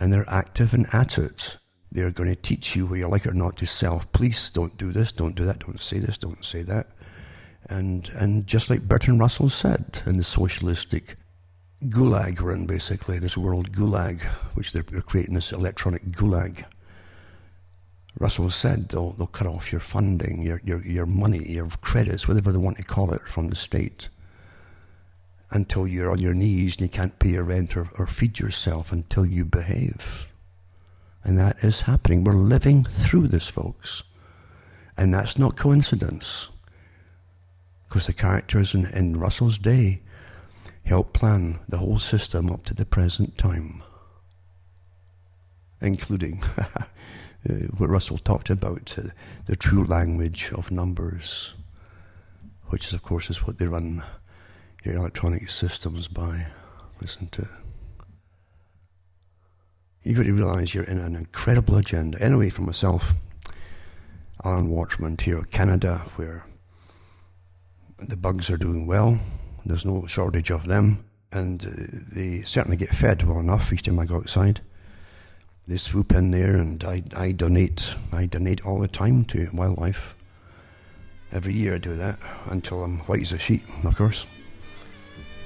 [0.00, 1.58] And they're active and at it.
[1.92, 4.50] They're going to teach you, whether you like it or not, to self police.
[4.50, 6.88] Don't do this, don't do that, don't say this, don't say that.
[7.68, 11.16] And, and just like Bertrand Russell said in the socialistic
[11.84, 14.22] gulag run, basically, this world gulag,
[14.54, 16.64] which they're, they're creating this electronic gulag.
[18.18, 22.52] Russell said they'll, they'll cut off your funding, your, your, your money, your credits, whatever
[22.52, 24.08] they want to call it, from the state
[25.50, 28.92] until you're on your knees and you can't pay your rent or, or feed yourself
[28.92, 30.26] until you behave.
[31.24, 32.24] And that is happening.
[32.24, 34.02] We're living through this, folks.
[34.96, 36.48] And that's not coincidence.
[37.88, 40.00] Because the characters in, in Russell's day
[40.84, 43.82] helped plan the whole system up to the present time,
[45.80, 46.42] including
[47.76, 49.10] what Russell talked about uh,
[49.46, 51.54] the true language of numbers,
[52.68, 54.02] which is, of course, is what they run
[54.84, 56.46] your electronic systems by.
[57.00, 57.48] Listen to.
[60.02, 62.20] You've got to realize you're in an incredible agenda.
[62.22, 63.14] Anyway, for myself,
[64.44, 66.46] Alan Watt from, Ontario, Canada, where
[67.98, 69.18] the bugs are doing well.
[69.66, 71.04] There's no shortage of them.
[71.32, 74.62] And uh, they certainly get fed well enough each time I go outside.
[75.68, 77.94] They swoop in there and I, I donate.
[78.12, 80.16] I donate all the time to wildlife.
[81.30, 84.26] Every year I do that until I'm white as a sheet, of course.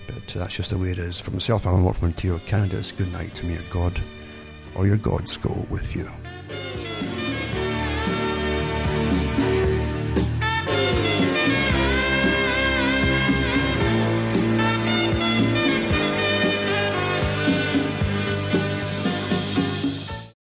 [0.07, 1.21] But uh, that's just the way it is.
[1.21, 4.01] For myself, Alan Watt from Ontario, Canada, it's good night to me, God,
[4.75, 6.11] or your gods go with you.